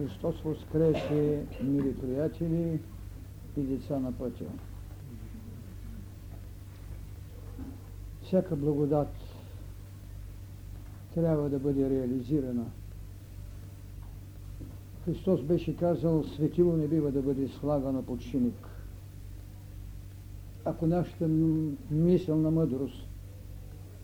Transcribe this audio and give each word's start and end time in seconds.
Христос 0.00 0.40
воскресе, 0.42 1.44
мили 1.62 1.94
приятели 2.00 2.80
и 3.56 3.60
деца 3.60 3.98
на 3.98 4.12
пътя. 4.12 4.44
Всяка 8.22 8.56
благодат 8.56 9.14
трябва 11.14 11.50
да 11.50 11.58
бъде 11.58 11.90
реализирана. 11.90 12.64
Христос 15.04 15.42
беше 15.42 15.76
казал, 15.76 16.24
светило 16.24 16.76
не 16.76 16.88
бива 16.88 17.12
да 17.12 17.22
бъде 17.22 17.48
слагано 17.48 18.02
под 18.02 18.20
шиник. 18.20 18.68
Ако 20.64 20.86
нашата 20.86 21.28
мисълна 21.90 22.50
мъдрост 22.50 23.08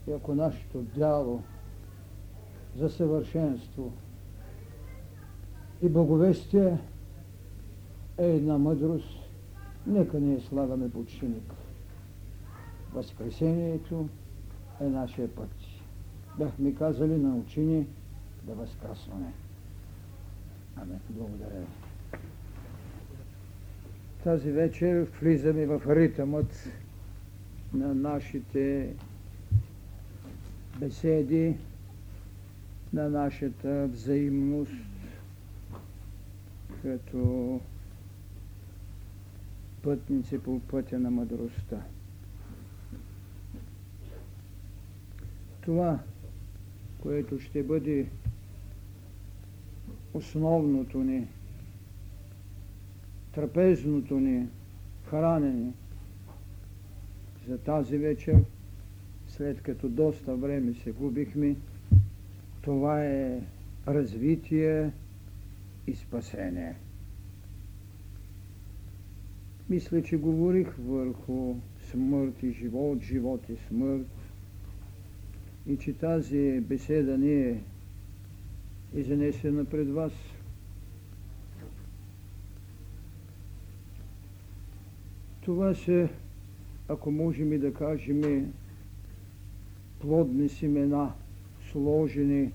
и 0.09 0.13
ако 0.13 0.35
нашето 0.35 0.83
дяло 0.83 1.43
за 2.79 2.91
съвършенство 2.91 3.93
и 5.87 5.89
благовестие 5.89 6.79
е 8.19 8.27
една 8.27 8.59
мъдрост, 8.59 9.09
нека 9.87 10.21
не 10.21 10.35
я 10.35 10.41
слагаме 10.41 10.91
под 10.91 11.09
шиник. 11.09 11.53
Възкресението 12.95 14.09
е 14.81 14.85
нашия 14.85 15.29
път. 15.29 15.49
Бяхме 16.39 16.75
казали 16.75 17.17
на 17.17 17.37
учени 17.37 17.87
да 18.43 18.55
възкръсваме. 18.55 19.33
Амин. 20.77 20.99
Благодаря 21.11 21.61
ви. 21.61 21.67
Тази 24.25 24.51
вечер 24.51 25.09
влизаме 25.21 25.67
в 25.67 25.83
ритъмът 25.89 26.69
на 27.75 27.95
нашите 27.95 28.95
беседи, 30.79 31.57
на 32.93 33.09
нашата 33.11 33.87
взаимност, 33.87 34.73
като 36.87 37.61
пътници 39.83 40.39
по 40.39 40.61
пътя 40.61 40.99
на 40.99 41.11
мъдростта. 41.11 41.83
Това, 45.61 45.99
което 47.01 47.41
ще 47.41 47.63
бъде 47.63 48.07
основното 50.15 50.99
ни, 50.99 51.27
трапезното 53.33 54.21
ни 54.21 54.47
хранене 55.11 55.73
за 57.49 57.59
тази 57.59 57.99
вечер, 57.99 58.37
след 59.29 59.63
като 59.63 59.89
доста 59.89 60.37
време 60.37 60.75
се 60.75 60.91
губихме, 60.93 61.57
това 62.63 63.05
е 63.05 63.41
развитие 63.89 64.91
и 65.87 65.95
спасение. 65.95 66.77
Мисля, 69.71 70.03
че 70.03 70.17
говорих 70.17 70.69
върху 70.79 71.55
смърт 71.91 72.43
и 72.43 72.51
живот, 72.53 73.03
живот 73.03 73.49
и 73.49 73.57
смърт 73.69 74.07
и 75.67 75.77
че 75.77 75.93
тази 75.93 76.61
беседа 76.61 77.19
не 77.19 77.51
е 77.51 77.61
изнесена 78.95 79.65
пред 79.65 79.89
вас. 79.91 80.13
Това 85.41 85.75
са, 85.75 86.09
ако 86.89 87.11
можем 87.11 87.53
и 87.53 87.59
да 87.59 87.75
кажем, 87.75 88.53
плодни 90.01 90.49
семена, 90.49 91.13
сложени 91.71 92.53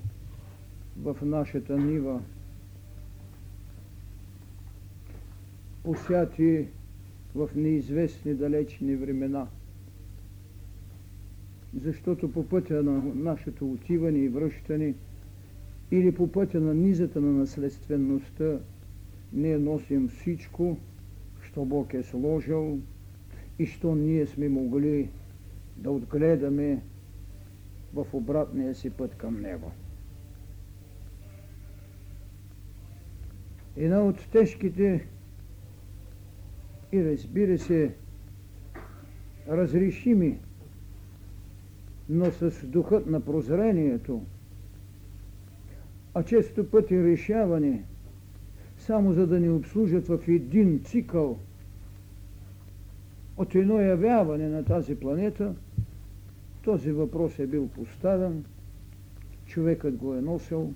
в 0.98 1.18
нашата 1.22 1.78
нива, 1.78 2.22
посяти 5.84 6.68
в 7.36 7.50
неизвестни 7.56 8.34
далечни 8.34 8.96
времена. 8.96 9.48
Защото 11.82 12.32
по 12.32 12.48
пътя 12.48 12.84
на 12.84 13.02
нашето 13.16 13.72
отиване 13.72 14.20
и 14.20 14.30
връщане 14.30 14.94
или 15.92 16.12
по 16.12 16.32
пътя 16.32 16.60
на 16.60 16.74
низата 16.74 17.22
на 17.22 17.32
наследствеността 17.32 18.60
ние 19.34 19.58
носим 19.58 20.08
всичко, 20.08 20.78
що 21.42 21.66
Бог 21.66 21.94
е 21.94 22.04
сложил 22.04 22.80
и 23.60 23.66
що 23.66 23.96
ние 23.96 24.26
сме 24.28 24.50
могли 24.50 25.10
да 25.78 25.92
отгледаме 25.92 26.82
в 27.94 28.06
обратния 28.14 28.76
си 28.76 28.90
път 28.90 29.16
към 29.16 29.42
Него. 29.42 29.72
Една 33.78 34.02
от 34.02 34.30
тежките 34.32 35.08
и 36.92 37.06
разбира 37.06 37.58
се 37.58 37.92
разрешими, 39.50 40.40
но 42.10 42.26
с 42.26 42.66
духът 42.66 43.08
на 43.08 43.20
прозрението, 43.22 44.22
а 46.14 46.24
често 46.24 46.70
пъти 46.70 47.04
решаване, 47.04 47.84
само 48.78 49.14
за 49.14 49.28
да 49.28 49.40
ни 49.40 49.50
обслужат 49.50 50.08
в 50.08 50.20
един 50.28 50.82
цикъл 50.84 51.40
от 53.38 53.56
едно 53.56 53.80
явяване 53.80 54.48
на 54.50 54.66
тази 54.66 54.96
планета, 54.96 55.56
този 56.64 56.92
въпрос 56.92 57.40
е 57.40 57.48
бил 57.48 57.68
поставен, 57.68 58.46
човекът 59.46 59.96
го 59.96 60.16
е 60.16 60.22
носил, 60.22 60.74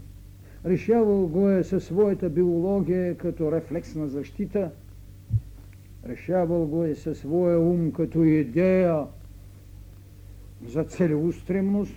решавал 0.65 1.27
го 1.27 1.49
е 1.49 1.63
със 1.63 1.85
своята 1.85 2.29
биология 2.29 3.17
като 3.17 3.51
рефлексна 3.51 4.07
защита– 4.07 4.71
решавал 6.05 6.65
го 6.65 6.83
е 6.83 6.95
със 6.95 7.19
своя 7.19 7.59
ум 7.59 7.91
като 7.91 8.23
идея 8.23 9.05
за 10.67 10.83
целеустремност, 10.83 11.95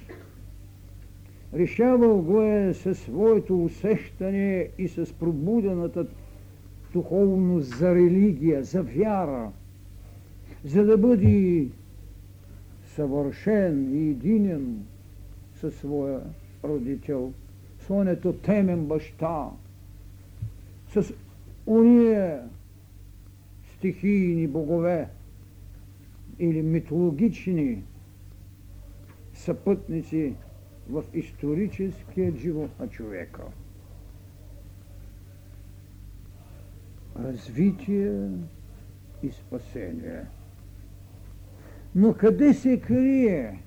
решавал 1.54 2.22
го 2.22 2.42
е 2.42 2.74
със 2.74 2.98
своето 2.98 3.64
усещане 3.64 4.68
и 4.78 4.88
с 4.88 5.12
пробудената 5.12 6.06
духовност 6.92 7.78
за 7.78 7.94
религия, 7.94 8.64
за 8.64 8.82
вяра, 8.82 9.50
за 10.64 10.84
да 10.84 10.98
бъде 10.98 11.66
съвършен 12.86 13.94
и 13.94 14.10
единен 14.10 14.86
със 15.54 15.74
своя 15.74 16.20
родител, 16.64 17.32
своето 17.80 18.32
темен 18.32 18.86
баща, 18.86 19.50
с 20.94 21.12
уния 21.66 22.42
стихийни 23.78 24.46
богове 24.46 25.08
или 26.38 26.62
митологични 26.62 27.84
съпътници 29.34 30.34
в 30.90 31.04
историческия 31.14 32.36
живот 32.36 32.70
на 32.78 32.88
човека. 32.88 33.42
Развитие 37.18 38.30
и 39.22 39.30
спасение. 39.30 40.26
Но 41.94 42.14
къде 42.14 42.54
се 42.54 42.80
крие 42.80 43.62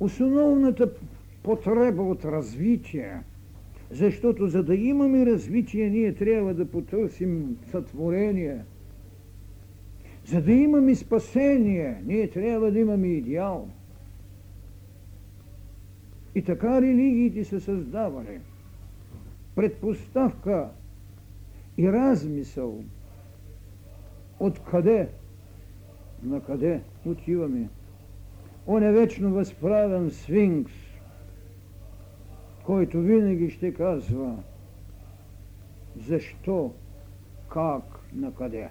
основната 0.00 0.92
потреба 1.42 2.02
от 2.02 2.24
развитие– 2.24 3.22
защото 3.90 4.46
за 4.48 4.62
да 4.62 4.74
имаме 4.74 5.26
развитие, 5.26 5.90
ние 5.90 6.14
трябва 6.14 6.54
да 6.54 6.70
потърсим 6.70 7.58
сътворение. 7.70 8.64
За 10.26 10.42
да 10.42 10.52
имаме 10.52 10.94
спасение, 10.94 12.02
ние 12.06 12.30
трябва 12.30 12.70
да 12.70 12.78
имаме 12.78 13.06
идеал. 13.06 13.68
И 16.34 16.42
така 16.42 16.80
религиите 16.80 17.44
са 17.44 17.60
създавали. 17.60 18.40
Предпоставка 19.54 20.68
и 21.78 21.92
размисъл 21.92 22.84
откъде, 24.40 25.08
на 26.22 26.40
къде 26.40 26.80
отиваме. 27.06 27.68
Он 28.66 28.82
е 28.82 28.92
вечно 28.92 29.30
възправен 29.30 30.10
свинкс, 30.10 30.72
който 32.68 33.00
винаги 33.00 33.50
ще 33.50 33.74
казва 33.74 34.36
защо, 36.06 36.72
как, 37.48 37.82
на 38.14 38.34
къде. 38.34 38.68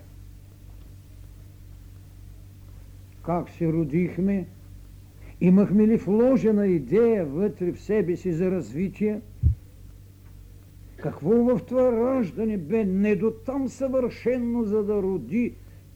Как 3.25 3.49
се 3.49 3.73
родихме, 3.73 4.45
имахме 5.41 5.87
ли 5.87 5.97
вложена 5.97 6.67
идея 6.67 7.25
вътре 7.25 7.71
в 7.71 7.81
себе 7.81 8.15
си 8.15 8.33
за 8.33 8.51
развитие, 8.51 9.21
какво 10.97 11.29
в 11.29 11.61
това 11.65 11.91
раждане 11.91 12.57
бе 12.57 12.85
не 12.85 13.15
до 13.15 13.31
там 13.31 13.69
съвършенно, 13.69 14.63
за 14.63 14.83
да 14.83 15.01
роди, 15.01 15.53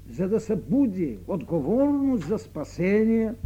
за 0.10 0.30
да 0.30 0.40
събуди 0.40 1.18
отговорност 1.28 2.28
за 2.28 2.38
спасение– 2.38 3.34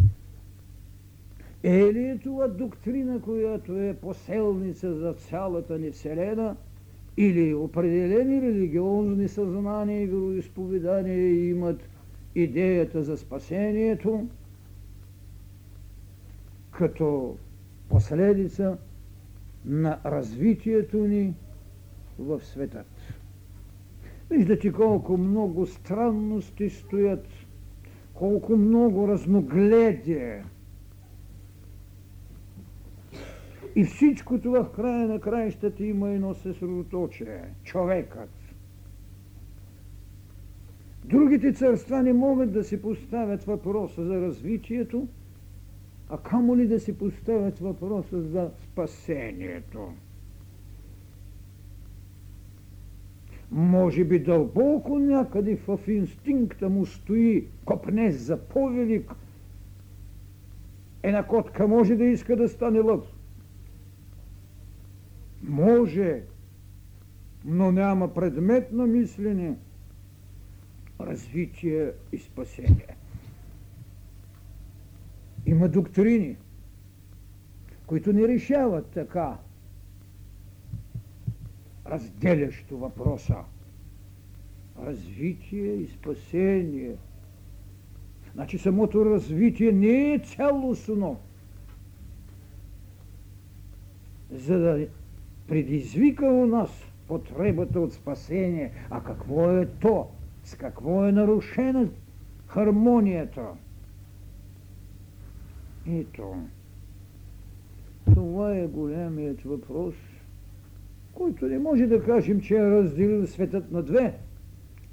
е 1.65 1.93
ли 1.93 2.03
е 2.07 2.17
това 2.17 2.47
доктрина, 2.47 3.21
която 3.21 3.79
е 3.79 3.97
поселница 4.01 4.95
за 4.95 5.13
цялата 5.13 5.79
ни 5.79 5.91
Вселена 5.91 6.55
или 7.17 7.53
определени 7.53 8.41
религиозни 8.41 9.27
съзнания 9.27 10.01
и 10.01 10.07
вероисповедания 10.07 11.49
имат 11.49 11.89
идеята 12.35 13.03
за 13.03 13.17
спасението 13.17 14.27
като 16.71 17.37
последица 17.89 18.77
на 19.65 19.99
развитието 20.05 20.97
ни 20.97 21.33
в 22.19 22.41
светът. 22.43 22.87
Виждате 24.29 24.71
колко 24.71 25.17
много 25.17 25.65
странности 25.65 26.69
стоят, 26.69 27.27
колко 28.13 28.57
много 28.57 29.07
разногледие. 29.07 30.43
И 33.75 33.83
всичко 33.83 34.39
това 34.39 34.63
в 34.63 34.71
края 34.71 35.07
на 35.07 35.19
краищата 35.19 35.85
има 35.85 36.09
едно 36.09 36.33
съсредоточие– 36.33 37.41
човекът. 37.63 38.29
Другите 41.05 41.53
царства 41.53 42.03
не 42.03 42.13
могат 42.13 42.51
да 42.53 42.63
си 42.63 42.81
поставят 42.81 43.43
въпроса 43.43 44.05
за 44.05 44.21
развитието, 44.21 45.07
а 46.09 46.17
камо 46.17 46.57
ли 46.57 46.67
да 46.67 46.79
си 46.79 46.97
поставят 46.97 47.59
въпроса 47.59 48.21
за 48.21 48.51
спасението. 48.63 49.93
Може 53.51 54.03
би 54.03 54.19
дълбоко 54.19 54.99
някъде 54.99 55.55
в 55.55 55.79
инстинкта 55.87 56.69
му 56.69 56.85
стои 56.85 57.47
копнес 57.65 58.15
за 58.15 58.37
повелик. 58.37 59.11
Една 61.03 61.27
котка 61.27 61.67
може 61.67 61.95
да 61.95 62.05
иска 62.05 62.35
да 62.35 62.49
стане 62.49 62.79
лъв. 62.79 63.14
Може, 65.47 66.23
но 67.45 67.71
няма 67.71 68.13
предмет 68.13 68.71
на 68.71 68.87
мислене, 68.87 69.57
развитие 71.01 71.91
и 72.11 72.17
спасение. 72.17 72.97
Има 75.45 75.69
доктрини, 75.69 76.37
които 77.85 78.13
не 78.13 78.27
решават 78.27 78.87
така 78.87 79.37
разделящо 81.85 82.77
въпроса. 82.77 83.35
Развитие 84.85 85.73
и 85.73 85.87
спасение. 85.87 86.95
Значи 88.33 88.57
самото 88.57 89.05
развитие 89.05 89.71
не 89.71 90.13
е 90.13 90.19
цялостно, 90.19 91.19
за 94.31 94.59
да 94.59 94.87
предизвика 95.47 96.25
у 96.25 96.45
нас 96.45 96.69
потребата 97.07 97.79
от 97.79 97.93
спасение. 97.93 98.71
А 98.89 99.03
какво 99.03 99.51
е 99.51 99.65
то? 99.65 100.07
С 100.43 100.55
какво 100.55 101.05
е 101.05 101.11
нарушена 101.11 101.89
хармонията? 102.47 103.47
Ето, 105.89 106.35
това 108.13 108.55
е 108.55 108.67
големият 108.67 109.41
въпрос, 109.41 109.95
който 111.13 111.45
не 111.45 111.59
може 111.59 111.87
да 111.87 112.03
кажем, 112.03 112.41
че 112.41 112.55
е 112.55 112.71
разделил 112.71 113.27
светът 113.27 113.71
на 113.71 113.83
две, 113.83 114.13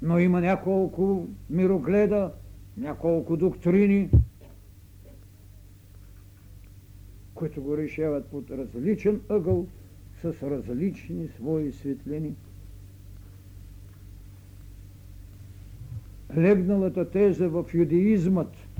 но 0.01 0.19
има 0.19 0.41
няколко 0.41 1.27
мирогледа, 1.49 2.31
няколко 2.77 3.37
доктрини, 3.37 4.09
които 7.33 7.61
го 7.61 7.77
решават 7.77 8.25
под 8.25 8.51
различен 8.51 9.21
ъгъл, 9.29 9.67
с 10.23 10.43
различни 10.43 11.27
свои 11.27 11.71
светлини. 11.71 12.35
Легналата 16.37 17.09
теза 17.09 17.49
в 17.49 17.65
юдеизмът– 17.73 18.53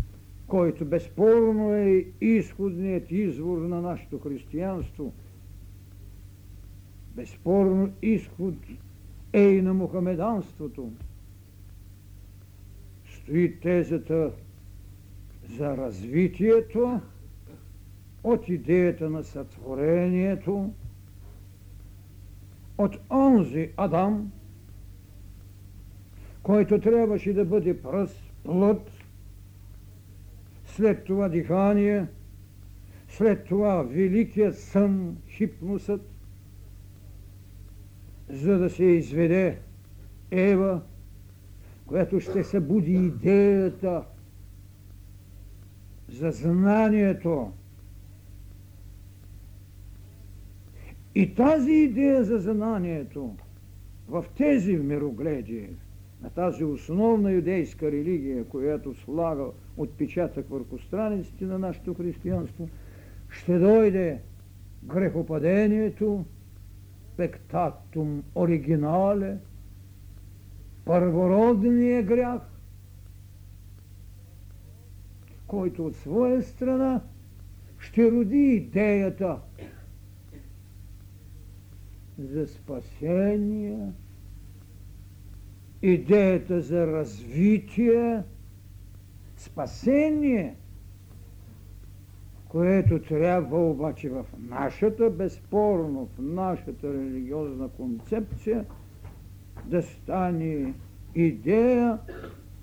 който 0.53 0.85
безспорно 0.85 1.73
е 1.73 2.05
изходният 2.21 3.11
извор 3.11 3.57
на 3.57 3.81
нашето 3.81 4.19
християнство. 4.19 5.13
Безспорно 7.15 7.91
изход 8.01 8.55
е 9.33 9.41
и 9.41 9.61
на 9.61 9.73
мухамеданството. 9.73 10.91
Стои 13.09 13.59
тезата 13.59 14.31
за 15.57 15.77
развитието 15.77 17.01
от 18.23 18.49
идеята 18.49 19.09
на 19.09 19.23
сътворението, 19.23 20.73
от 22.77 22.97
онзи 23.09 23.69
Адам, 23.77 24.31
който 26.43 26.79
трябваше 26.79 27.33
да 27.33 27.45
бъде 27.45 27.81
пръст, 27.81 28.33
плът, 28.43 28.91
след 30.65 31.03
това 31.03 31.29
дихание, 31.29 32.07
след 33.07 33.45
това 33.45 33.83
великият 33.83 34.57
сън, 34.59 35.17
хипносът, 35.27 36.09
за 38.29 38.57
да 38.57 38.69
се 38.69 38.83
изведе 38.83 39.59
Ева, 40.31 40.81
която 41.85 42.19
ще 42.19 42.43
събуди 42.43 42.93
идеята 42.93 44.03
за 46.09 46.31
знанието. 46.31 47.51
И 51.15 51.35
тази 51.35 51.71
идея 51.71 52.23
за 52.23 52.39
знанието 52.39 53.35
в 54.07 54.25
тези 54.37 54.77
мирогледи, 54.77 55.69
на 56.21 56.29
тази 56.29 56.63
основна 56.63 57.31
юдейска 57.31 57.91
религия, 57.91 58.45
която 58.45 58.93
слага 58.93 59.45
отпечатък 59.77 60.49
върху 60.49 60.77
страниците 60.79 61.45
на 61.45 61.59
нашето 61.59 61.93
християнство, 61.93 62.69
ще 63.29 63.59
дойде 63.59 64.19
грехопадението, 64.83 66.25
пектатум 67.17 68.23
оригинале, 68.35 69.37
първородния 70.85 72.03
грях, 72.03 72.41
който 75.47 75.85
от 75.85 75.95
своя 75.95 76.43
страна 76.43 77.01
ще 77.79 78.11
роди 78.11 78.53
идеята 78.55 79.37
за 82.19 82.47
спасение, 82.47 83.91
идеята 85.81 86.61
за 86.61 86.87
развитие, 86.87 88.23
спасение, 89.37 90.55
което 92.47 93.01
трябва 93.01 93.69
обаче 93.69 94.09
в 94.09 94.25
нашата, 94.39 95.09
безспорно 95.09 96.05
в 96.05 96.21
нашата 96.21 96.93
религиозна 96.93 97.69
концепция 97.69 98.65
да 99.65 99.81
стане 99.81 100.73
идея 101.15 101.99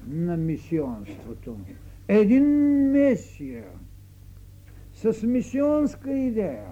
на 0.06 0.36
мисионството. 0.36 1.56
Един 2.08 2.44
месия 2.90 3.64
с 4.94 5.22
мисионска 5.26 6.12
идея, 6.12 6.66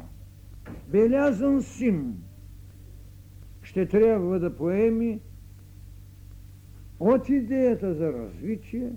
белязан 0.88 1.62
сим, 1.62 2.14
ще 3.68 3.86
трябва 3.86 4.38
да 4.38 4.56
поеми 4.56 5.20
от 7.00 7.28
идеята 7.28 7.94
за 7.94 8.12
развитие 8.12 8.90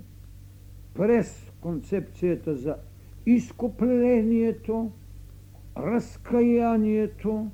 през 0.94 1.52
концепцията 1.60 2.56
за 2.56 2.76
изкуплението, 3.26 4.92
разкаянието, 5.76 7.50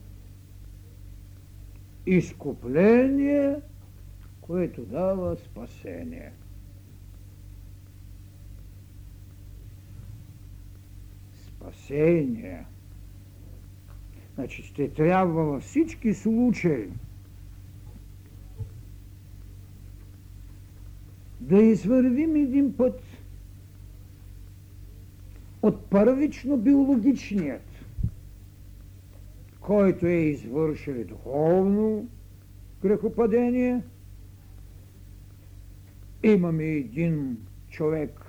изкупление, 2.07 3.57
което 4.41 4.83
дава 4.83 5.37
спасение. 5.37 6.33
Спасение. 11.47 12.65
Значи 14.35 14.63
ще 14.63 14.93
трябва 14.93 15.45
във 15.45 15.63
всички 15.63 16.15
случаи 16.15 16.89
да 21.41 21.63
извървим 21.63 22.37
един 22.37 22.77
път 22.77 23.03
от 25.63 25.91
първично 25.91 26.57
биологичният, 26.57 27.85
който 29.61 30.07
е 30.07 30.13
извършил 30.13 31.05
духовно 31.05 32.09
грехопадение, 32.83 33.83
имаме 36.23 36.65
един 36.65 37.37
човек 37.71 38.27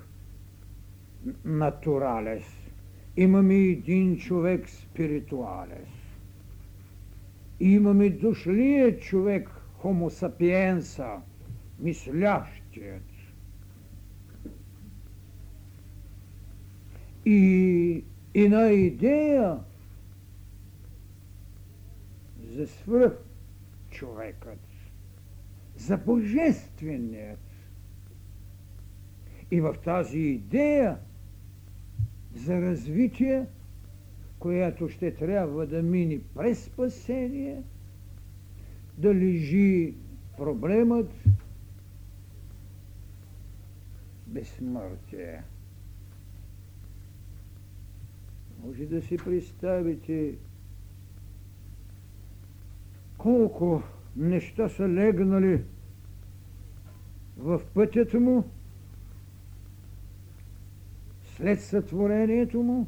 натуралес, 1.45 2.43
имаме 3.17 3.55
един 3.55 4.17
човек 4.17 4.69
спиритуалес. 4.69 5.89
имаме 7.59 8.09
дошлият 8.09 9.01
човек, 9.01 9.49
хомо 9.77 10.09
сапиенса, 10.09 11.17
мислящият. 12.79 13.03
И 17.25 18.03
една 18.33 18.69
идея 18.71 19.59
за 22.51 22.67
свръх 22.67 23.13
човекът, 23.91 24.59
за 25.77 25.97
божественият. 25.97 27.39
И 29.51 29.61
в 29.61 29.75
тази 29.83 30.19
идея 30.19 30.97
за 32.35 32.61
развитие, 32.61 33.45
която 34.39 34.89
ще 34.89 35.15
трябва 35.15 35.67
да 35.67 35.83
мини 35.83 36.19
през 36.35 36.63
спасение, 36.63 37.63
да 38.97 39.15
лежи 39.15 39.93
проблемът 40.37 41.11
безсмъртие. 44.29 45.43
Може 48.65 48.85
да 48.85 49.01
си 49.01 49.17
представите 49.17 50.35
колко 53.17 53.83
неща 54.15 54.69
са 54.69 54.89
легнали 54.89 55.63
в 57.37 57.61
пътята 57.73 58.19
му, 58.19 58.49
след 61.35 61.61
сътворението 61.61 62.63
му, 62.63 62.87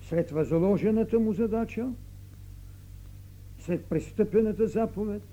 след 0.00 0.30
възложената 0.30 1.18
му 1.18 1.32
задача, 1.32 1.92
след 3.58 3.84
престъпената 3.84 4.68
заповед, 4.68 5.31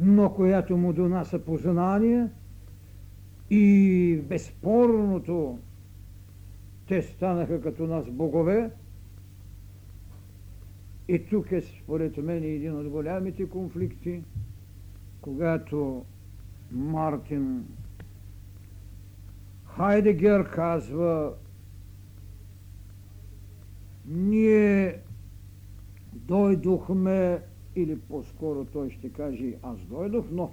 но 0.00 0.34
която 0.34 0.76
му 0.76 0.92
донася 0.92 1.44
познание 1.44 2.28
и 3.50 4.20
безспорното 4.28 5.58
те 6.88 7.02
станаха 7.02 7.60
като 7.60 7.86
нас 7.86 8.10
богове. 8.10 8.70
И 11.08 11.26
тук 11.26 11.52
е 11.52 11.60
според 11.60 12.16
мен 12.16 12.44
един 12.44 12.76
от 12.76 12.88
голямите 12.88 13.48
конфликти, 13.48 14.22
когато 15.20 16.04
Мартин 16.72 17.64
Хайдегер 19.64 20.50
казва 20.50 21.32
ние 24.06 24.98
дойдохме, 26.12 27.40
или 27.76 27.98
по-скоро 27.98 28.64
той 28.64 28.90
ще 28.90 29.08
каже 29.08 29.54
аз 29.62 29.78
дойдох, 29.80 30.24
но 30.32 30.52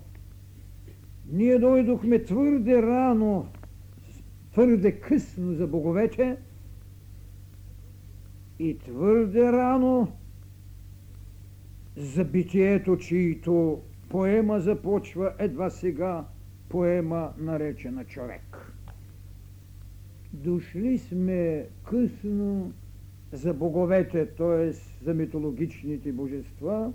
ние 1.31 1.59
дойдохме 1.59 2.23
твърде 2.23 2.81
рано, 2.81 3.47
твърде 4.51 4.91
късно 4.91 5.53
за 5.53 5.67
боговете 5.67 6.37
и 8.59 8.77
твърде 8.77 9.51
рано 9.51 10.11
за 11.95 12.25
битието, 12.25 12.97
чието 12.97 13.81
поема 14.09 14.59
започва 14.59 15.33
едва 15.39 15.69
сега, 15.69 16.25
поема 16.69 17.33
наречена 17.37 18.05
човек. 18.05 18.73
Дошли 20.33 20.97
сме 20.97 21.65
късно 21.83 22.73
за 23.31 23.53
боговете, 23.53 24.25
т.е. 24.25 24.71
за 25.05 25.13
митологичните 25.13 26.11
божества 26.11 26.93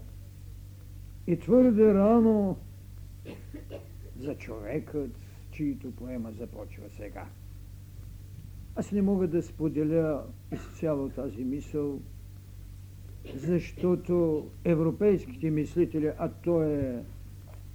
и 1.26 1.38
твърде 1.38 1.94
рано 1.94 2.56
за 4.18 4.34
човекът, 4.34 5.10
чието 5.50 5.90
поема 5.90 6.32
започва 6.32 6.84
сега. 6.90 7.26
Аз 8.74 8.92
не 8.92 9.02
мога 9.02 9.28
да 9.28 9.42
споделя 9.42 10.24
изцяло 10.52 11.08
тази 11.08 11.44
мисъл, 11.44 12.00
защото 13.34 14.46
европейските 14.64 15.50
мислители, 15.50 16.12
а 16.18 16.28
то 16.28 16.62
е 16.62 17.04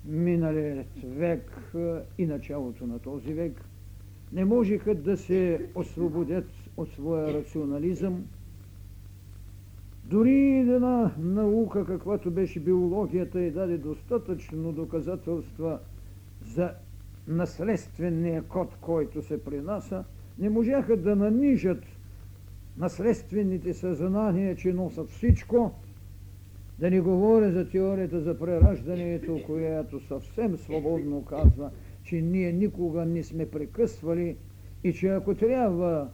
миналият 0.06 0.88
век 1.04 1.74
и 2.18 2.26
началото 2.26 2.88
на 2.88 3.00
този 3.00 3.34
век, 3.34 3.66
не 4.34 4.46
можеха 4.46 4.96
да 4.96 5.18
се 5.18 5.70
освободят 5.76 6.50
от 6.78 6.92
своя 6.92 7.34
рационализъм. 7.34 8.26
Дори 10.12 10.58
една 10.60 11.12
наука, 11.20 11.86
каквато 11.86 12.32
беше 12.32 12.60
биологията, 12.60 13.42
и 13.42 13.52
даде 13.52 13.78
достатъчно 13.78 14.72
доказателства 14.72 15.80
за 16.46 16.72
наследствения 17.28 18.44
код, 18.44 18.76
който 18.82 19.22
се 19.22 19.44
принася, 19.44 20.04
не 20.40 20.50
можаха 20.50 20.98
да 20.98 21.16
нанижат 21.16 21.84
наследствените 22.78 23.74
съзнания, 23.74 24.56
че 24.56 24.74
носят 24.74 25.10
всичко, 25.10 25.72
да 26.80 26.92
не 26.92 27.02
говоря 27.02 27.52
за 27.52 27.70
теорията 27.70 28.22
за 28.22 28.40
прераждането, 28.40 29.40
която 29.46 30.00
съвсем 30.00 30.58
свободно 30.58 31.26
казва, 31.26 31.72
че 32.04 32.22
ние 32.22 32.52
никога 32.52 33.06
не 33.06 33.24
сме 33.24 33.50
прекъсвали 33.50 34.38
и 34.84 34.94
че 34.94 35.08
ако 35.08 35.36
трябва 35.36 36.10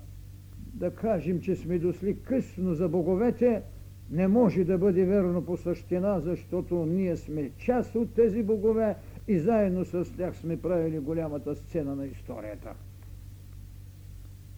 да 0.74 0.92
кажем, 0.92 1.42
че 1.42 1.56
сме 1.56 1.80
дошли 1.80 2.18
късно 2.24 2.74
за 2.74 2.90
боговете, 2.90 3.62
не 4.12 4.28
може 4.28 4.64
да 4.64 4.78
бъде 4.78 5.06
верно 5.06 5.46
по 5.46 5.58
същина, 5.58 6.20
защото 6.20 6.86
ние 6.86 7.16
сме 7.16 7.52
част 7.58 7.96
от 7.96 8.14
тези 8.14 8.44
богове 8.44 8.96
и 9.28 9.40
заедно 9.40 9.86
с 9.86 10.18
тях 10.18 10.38
сме 10.38 10.62
правили 10.62 11.00
голямата 11.00 11.56
сцена 11.56 11.96
на 11.96 12.06
историята. 12.06 12.74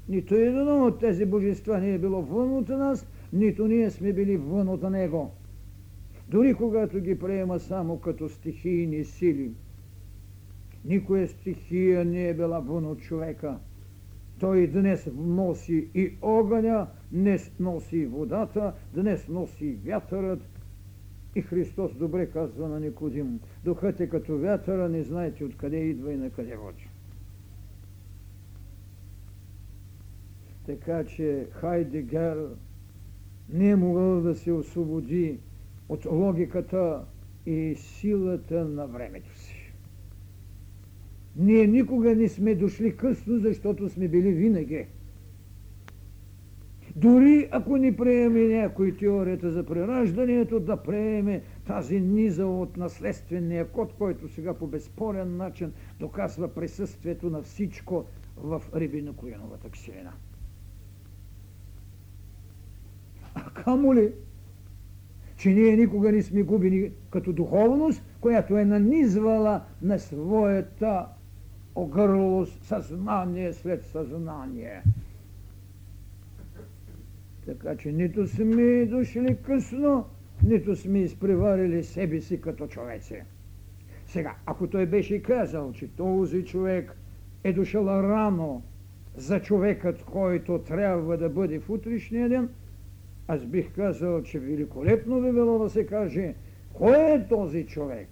Нито 0.10 0.36
едно 0.36 0.86
от 0.86 1.00
тези 1.00 1.26
божества 1.26 1.80
не 1.80 1.94
е 1.94 1.98
било 2.00 2.22
вън 2.22 2.54
от 2.54 2.70
нас, 2.70 3.08
нито 3.34 3.68
ние 3.68 3.92
сме 3.92 4.14
били 4.14 4.38
вън 4.38 4.70
от 4.70 4.84
него. 4.84 5.32
Дори 6.30 6.54
когато 6.54 7.00
ги 7.00 7.20
приема 7.20 7.60
само 7.60 8.00
като 8.00 8.30
стихийни 8.30 9.04
сили. 9.04 9.52
Никоя 10.86 11.28
стихия 11.28 12.06
не 12.06 12.30
е 12.30 12.34
била 12.34 12.60
вън 12.60 12.86
от 12.86 13.02
човека. 13.02 13.58
Той 14.40 14.68
днес 14.68 15.10
носи 15.16 15.88
и 15.96 16.12
огъня, 16.22 16.88
днес 17.12 17.52
носи 17.60 18.06
водата, 18.06 18.74
днес 18.94 19.28
носи 19.28 19.78
вятърът. 19.86 20.42
И 21.36 21.42
Христос 21.42 21.96
добре 21.96 22.26
казва 22.26 22.70
на 22.70 22.80
Никодим, 22.80 23.40
духът 23.64 24.00
е 24.00 24.10
като 24.10 24.38
вятъра, 24.38 24.90
не 24.90 25.04
знаете 25.04 25.44
откъде 25.44 25.78
идва 25.78 26.14
и 26.14 26.18
на 26.18 26.30
къде 26.30 26.56
води. 26.56 26.88
Така 30.66 31.04
че 31.04 31.48
Хайдегер 31.52 32.48
не 33.50 33.70
е 33.70 33.76
могъл 33.76 34.22
да 34.22 34.36
се 34.36 34.52
освободи 34.52 35.40
от 35.90 36.06
логиката 36.06 37.06
и 37.46 37.76
силата 37.78 38.66
на 38.66 38.88
времето 38.88 39.38
си. 39.38 39.74
Ние 41.36 41.68
никога 41.68 42.16
не 42.16 42.30
сме 42.30 42.56
дошли 42.56 42.98
късно, 42.98 43.40
защото 43.40 43.90
сме 43.90 44.08
били 44.08 44.32
винаги. 44.32 44.86
Дори 46.96 47.48
ако 47.52 47.78
ни 47.78 47.96
приеме 47.96 48.40
някой 48.40 48.98
теорията 48.98 49.52
за 49.52 49.64
прераждането, 49.64 50.60
да 50.60 50.78
приеме 50.78 51.42
тази 51.66 52.02
низа 52.02 52.46
от 52.46 52.78
наследствения 52.78 53.68
код, 53.68 53.94
който 53.94 54.28
сега 54.28 54.54
по 54.54 54.68
безспорен 54.68 55.38
начин 55.38 55.72
доказва 56.00 56.48
присъствието 56.48 57.30
на 57.30 57.42
всичко 57.42 58.06
в 58.38 58.62
рибинокоиновата 58.76 59.70
киселина. 59.70 60.14
А 63.36 63.50
камо 63.50 63.96
ли, 63.96 64.12
че 65.38 65.50
ние 65.50 65.78
никога 65.78 66.12
не 66.12 66.24
сме 66.24 66.44
губени 66.44 66.92
като 67.10 67.34
духовност, 67.34 68.04
която 68.22 68.58
е 68.58 68.66
нанизвала 68.66 69.62
на 69.82 70.00
своята 70.00 71.06
огърлост 71.76 72.64
съзнание 72.64 73.54
след 73.54 73.86
съзнание. 73.86 74.84
Така 77.50 77.78
че 77.78 77.92
нито 77.92 78.28
сме 78.28 78.86
дошли 78.86 79.38
късно, 79.46 80.06
нито 80.44 80.76
сме 80.76 81.00
изпреварили 81.00 81.84
себе 81.84 82.22
си 82.22 82.42
като 82.42 82.68
човеци. 82.68 83.22
Сега, 84.06 84.36
ако 84.46 84.68
той 84.68 84.86
беше 84.86 85.22
казал, 85.22 85.74
че 85.74 85.88
този 85.88 86.46
човек 86.46 86.98
е 87.44 87.54
дошъл 87.54 87.86
рано 87.86 88.64
за 89.16 89.42
човекът, 89.42 90.04
който 90.04 90.60
трябва 90.60 91.18
да 91.18 91.30
бъде 91.30 91.60
в 91.60 91.70
утрешния 91.70 92.30
ден, 92.30 92.50
аз 93.28 93.46
бих 93.46 93.72
казал, 93.76 94.24
че 94.24 94.40
великолепно 94.40 95.22
би 95.22 95.32
било 95.32 95.60
да 95.60 95.70
се 95.70 95.86
каже, 95.86 96.34
кой 96.74 97.14
е 97.14 97.28
този 97.30 97.66
човек? 97.66 98.10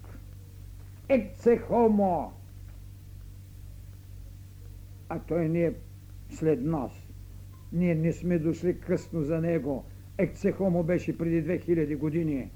Екце 1.09 1.57
хомо! 1.57 2.31
А 5.09 5.19
той 5.19 5.49
не 5.49 5.63
е 5.63 5.73
след 6.29 6.61
нас. 6.61 7.06
Ние 7.73 7.95
не 7.95 8.13
сме 8.13 8.39
дошли 8.39 8.79
късно 8.79 9.23
за 9.23 9.41
него, 9.41 9.85
Екцехомо 10.17 10.83
беше 10.83 11.17
преди 11.17 11.43
2000 11.43 11.97
години. 11.97 12.49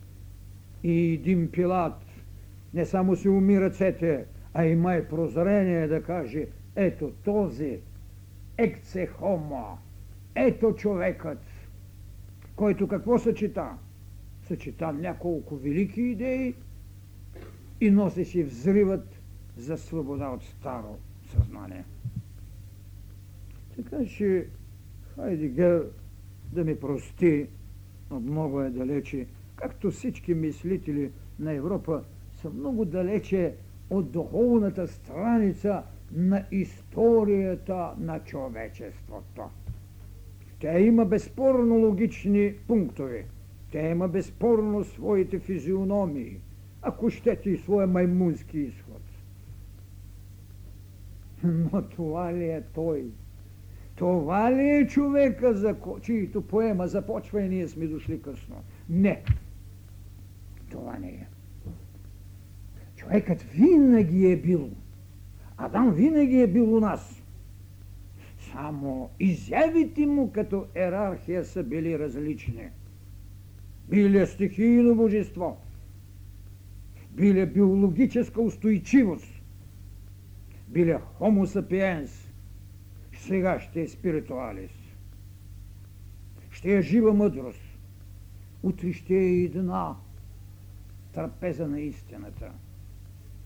И 0.83 1.13
един 1.13 1.51
пилат 1.51 2.03
не 2.73 2.85
само 2.85 3.15
си 3.15 3.29
уми 3.29 3.61
ръцете, 3.61 4.25
а 4.53 4.65
има 4.65 4.95
и 4.95 5.07
прозрение 5.07 5.87
да 5.87 6.03
каже, 6.03 6.47
ето 6.75 7.11
този 7.23 7.79
екцехомо, 8.57 9.77
ето 10.35 10.75
човекът, 10.75 11.43
който 12.55 12.87
какво 12.87 13.19
съчита? 13.19 13.69
Съчита 14.47 14.93
няколко 14.93 15.55
велики 15.55 16.01
идеи 16.01 16.55
и 17.81 17.91
носеше 17.91 18.43
взривът 18.43 19.21
за 19.57 19.77
свобода 19.77 20.29
от 20.29 20.43
старо 20.43 20.97
съзнание. 21.25 21.83
Така 23.75 24.05
че 24.05 24.47
Хайдегер 25.15 25.85
да 26.53 26.63
ми 26.63 26.79
прости, 26.79 27.47
но 28.11 28.19
много 28.19 28.61
е 28.61 28.69
далече, 28.69 29.27
както 29.55 29.91
всички 29.91 30.33
мислители 30.33 31.11
на 31.39 31.53
Европа 31.53 32.03
са 32.41 32.49
много 32.49 32.85
далече 32.85 33.55
от 33.89 34.11
духовната 34.11 34.87
страница 34.87 35.83
на 36.11 36.45
историята 36.51 37.93
на 37.99 38.19
човечеството. 38.19 39.41
Тя 40.59 40.79
има 40.79 41.05
безспорно 41.05 41.75
логични 41.75 42.53
пунктове. 42.67 43.25
Тя 43.71 43.89
има 43.89 44.07
безспорно 44.07 44.83
своите 44.83 45.39
физиономии, 45.39 46.39
ако 46.81 47.09
щете 47.09 47.49
и 47.49 47.57
своя 47.57 47.87
маймунски 47.87 48.59
изход. 48.59 49.01
Но 51.43 51.81
това 51.81 52.33
ли 52.33 52.43
е 52.43 52.63
той? 52.73 53.05
Това 54.01 54.51
ли 54.51 54.69
е 54.69 54.87
човека, 54.87 55.53
за 55.53 55.75
чието 56.01 56.41
поема 56.41 56.87
започва 56.87 57.41
и 57.41 57.49
ние 57.49 57.67
сме 57.67 57.87
дошли 57.87 58.21
късно? 58.21 58.55
Не. 58.89 59.23
Това 60.71 60.97
не 60.97 61.07
е. 61.07 61.27
Човекът 62.95 63.41
винаги 63.41 64.31
е 64.31 64.37
бил. 64.37 64.69
Адам 65.57 65.93
винаги 65.93 66.41
е 66.41 66.47
бил 66.47 66.75
у 66.75 66.79
нас. 66.79 67.23
Само 68.51 69.09
изявите 69.19 70.05
му 70.05 70.31
като 70.31 70.65
ерархия 70.75 71.45
са 71.45 71.63
били 71.63 71.99
различни. 71.99 72.69
Биле 73.89 74.25
стихийно 74.25 74.95
божество. 74.95 75.57
Биле 77.11 77.45
биологическа 77.45 78.41
устойчивост. 78.41 79.41
Биле 80.67 80.99
хомо 81.17 81.47
сапиенс. 81.47 82.30
Сега 83.21 83.59
ще 83.59 83.81
е 83.81 83.87
спиритуалис. 83.87 84.71
Ще 86.51 86.77
е 86.77 86.81
жива 86.81 87.13
мъдрост. 87.13 87.61
Утре 88.63 88.93
ще 88.93 89.15
е 89.15 89.43
една 89.43 89.95
трапеза 91.13 91.67
на 91.67 91.79
истината. 91.79 92.51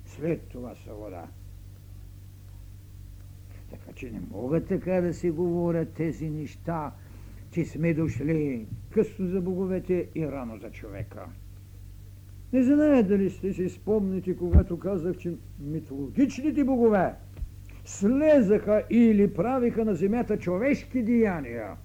След 0.06 0.42
това 0.42 0.76
са 0.76 0.94
вода. 0.94 1.28
Така 3.70 3.94
че 3.96 4.12
не 4.12 4.22
мога 4.32 4.66
така 4.66 5.02
да 5.02 5.14
си 5.14 5.30
говорят 5.30 5.94
тези 5.94 6.30
неща, 6.30 6.92
че 7.52 7.66
сме 7.66 7.94
дошли 7.94 8.68
късно 8.90 9.28
за 9.28 9.42
боговете 9.42 10.10
и 10.16 10.28
рано 10.28 10.58
за 10.58 10.72
човека. 10.72 11.26
Не 12.54 12.64
знае 12.64 13.04
дали 13.04 13.30
ще 13.30 13.54
си 13.54 13.70
спомните, 13.70 14.38
когато 14.38 14.80
казах, 14.80 15.18
че 15.18 15.34
митологичните 15.60 16.64
богове 16.64 17.14
слезаха 17.86 18.84
или 18.90 19.34
правиха 19.34 19.86
на 19.86 19.96
земята 19.96 20.38
човешки 20.38 21.04
деяния. 21.04 21.76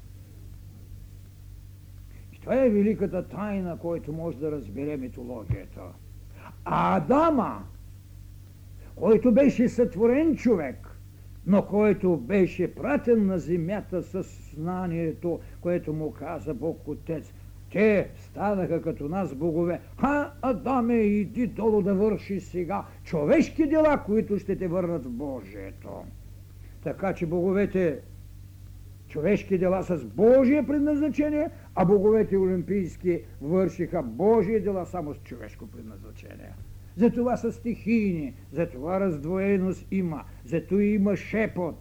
И 2.33 2.41
това 2.41 2.55
е 2.55 2.71
великата 2.71 3.29
тайна, 3.29 3.79
който 3.79 4.13
може 4.13 4.39
да 4.39 4.53
разбере 4.53 4.97
митологията. 4.97 5.81
А 6.65 6.97
Адама, 6.97 7.65
който 8.97 9.33
беше 9.33 9.69
сътворен 9.69 10.37
човек, 10.37 10.89
но 11.47 11.67
който 11.67 12.17
беше 12.17 12.75
пратен 12.75 13.27
на 13.27 13.39
земята 13.39 14.03
с 14.03 14.23
знанието, 14.55 15.41
което 15.61 15.93
му 15.93 16.13
каза 16.13 16.55
Бог 16.55 16.89
Отец. 16.89 17.33
Те 17.73 18.09
станаха 18.17 18.83
като 18.83 19.09
нас 19.09 19.35
богове. 19.35 19.81
Ха, 20.01 20.33
Адаме, 20.43 20.97
иди 20.97 21.47
долу 21.47 21.83
да 21.83 21.95
върши 21.95 22.41
сега 22.41 22.85
човешки 23.05 23.67
дела, 23.67 24.03
които 24.07 24.39
ще 24.39 24.57
те 24.57 24.69
върнат 24.69 25.05
в 25.05 25.11
Божието. 25.11 25.89
Така 26.83 27.15
че 27.15 27.27
боговете 27.27 28.01
човешки 29.09 29.59
дела 29.59 29.83
с 29.83 30.05
Божие 30.05 30.67
предназначение, 30.67 31.51
а 31.75 31.85
боговете 31.85 32.37
олимпийски 32.37 33.21
вършиха 33.43 34.03
Божие 34.03 34.61
дела 34.61 34.87
само 34.87 35.15
с 35.15 35.19
човешко 35.19 35.67
предназначение. 35.67 36.53
Затова 36.97 37.37
са 37.37 37.53
стихийни, 37.53 38.35
затова 38.53 39.01
раздвоеност 39.01 39.87
има, 39.91 40.25
зато 40.45 40.81
има 40.81 41.17
шепот. 41.17 41.77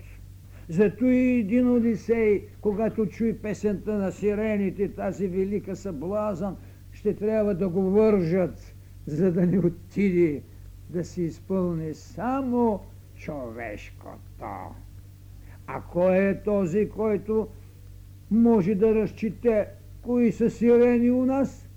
Зато 0.70 1.06
и 1.06 1.40
един 1.40 1.72
Одисей, 1.72 2.46
когато 2.62 3.06
чуи 3.06 3.38
песента 3.38 3.94
на 3.94 4.12
сирените, 4.12 4.94
тази 4.94 5.28
велика 5.28 5.76
съблазън, 5.76 6.58
ще 6.92 7.16
трябва 7.16 7.56
да 7.56 7.70
го 7.70 7.82
вържат, 7.82 8.76
за 9.06 9.32
да 9.32 9.48
не 9.48 9.60
отиде 9.60 10.42
да 10.90 11.04
се 11.04 11.22
изпълни 11.22 11.94
само 11.94 12.80
човешкото. 13.16 14.46
А 15.68 15.82
кой 15.92 16.18
е 16.18 16.42
този, 16.44 16.90
който 16.90 17.48
може 18.32 18.76
да 18.76 18.96
разчете 18.96 19.68
кои 20.02 20.32
са 20.32 20.50
сирени 20.50 21.12
у 21.12 21.26
нас? 21.26 21.70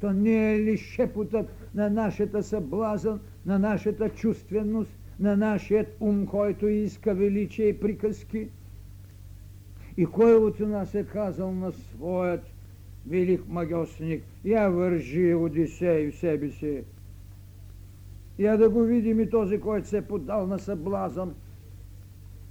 То 0.00 0.12
не 0.12 0.54
е 0.54 0.58
ли 0.58 0.76
шепотът 0.76 1.46
на 1.74 1.90
нашата 1.90 2.42
съблазън, 2.42 3.20
на 3.46 3.58
нашата 3.58 4.08
чувственост, 4.08 4.98
на 5.20 5.36
нашият 5.36 5.96
ум, 6.00 6.26
който 6.26 6.68
иска 6.68 7.14
величие 7.14 7.68
и 7.68 7.80
приказки? 7.80 8.48
И 9.96 10.06
кой 10.06 10.34
от 10.34 10.60
нас 10.60 10.94
е 10.94 11.04
казал 11.04 11.52
на 11.52 11.72
своят 11.72 12.44
велик 13.06 13.48
магиосник, 13.48 14.24
я 14.44 14.68
вържи 14.68 15.34
Одисей 15.34 16.10
в 16.10 16.16
себе 16.16 16.50
си. 16.50 16.82
Я 18.38 18.56
да 18.56 18.70
го 18.70 18.82
видим 18.82 19.20
и 19.20 19.30
този, 19.30 19.60
който 19.60 19.88
се 19.88 19.98
е 19.98 20.02
поддал 20.02 20.46
на 20.46 20.58
съблазън. 20.58 21.34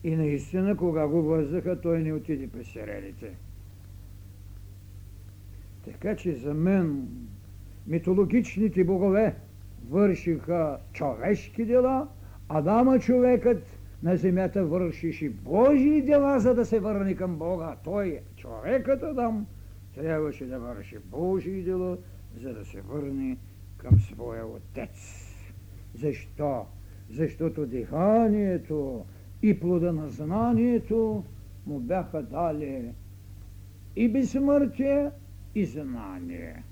И 0.04 0.16
наистина, 0.16 0.78
кога 0.78 1.08
го 1.08 1.22
вързаха, 1.22 1.82
той 1.82 2.04
не 2.04 2.14
отиде 2.14 2.48
при 2.48 2.66
сирените. 2.66 3.32
Така 5.86 6.16
че 6.16 6.36
за 6.36 6.54
мен 6.54 7.08
митологичните 7.88 8.84
богове 8.84 9.36
вършиха 9.90 10.78
човешки 10.94 11.66
дела, 11.66 12.08
Адама 12.50 13.00
човекът 13.00 13.64
на 14.04 14.18
земята 14.18 14.66
вършише 14.66 15.30
Божии 15.30 16.02
дела, 16.02 16.40
за 16.40 16.56
да 16.56 16.66
се 16.66 16.80
върне 16.80 17.16
към 17.16 17.36
Бога. 17.36 17.76
Той, 17.84 18.20
човекът 18.36 19.04
Адам, 19.04 19.46
трябваше 19.96 20.46
да 20.46 20.60
върши 20.60 20.98
Божии 21.00 21.64
дела, 21.64 21.98
за 22.42 22.54
да 22.54 22.66
се 22.66 22.82
върне 22.82 23.38
към 23.78 24.00
своя 24.00 24.46
Отец. 24.48 25.26
Защо? 25.94 26.66
Защото 27.10 27.66
диханието 27.66 29.06
и 29.42 29.60
плода 29.60 29.94
на 29.94 30.10
знанието 30.10 31.24
му 31.68 31.80
бяха 31.80 32.24
дали 32.24 32.92
и 33.96 34.10
безсмъртие, 34.10 35.12
и 35.56 35.66
знание. 35.66 36.64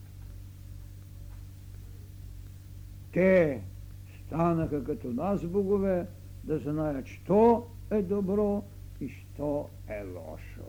Те 3.12 3.62
станаха 4.34 4.84
като 4.84 5.08
нас 5.08 5.46
богове, 5.46 6.08
да 6.44 6.60
знаят, 6.60 7.08
що 7.08 7.66
е 7.92 8.02
добро 8.02 8.64
и 9.02 9.10
що 9.10 9.70
е 9.88 10.04
лошо, 10.04 10.68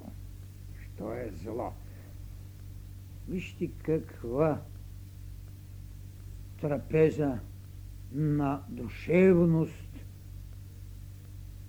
що 0.81 1.13
е 1.13 1.31
зло. 1.43 1.73
Вижте 3.29 3.71
каква 3.83 4.61
трапеза 6.61 7.39
на 8.13 8.63
душевност 8.69 10.05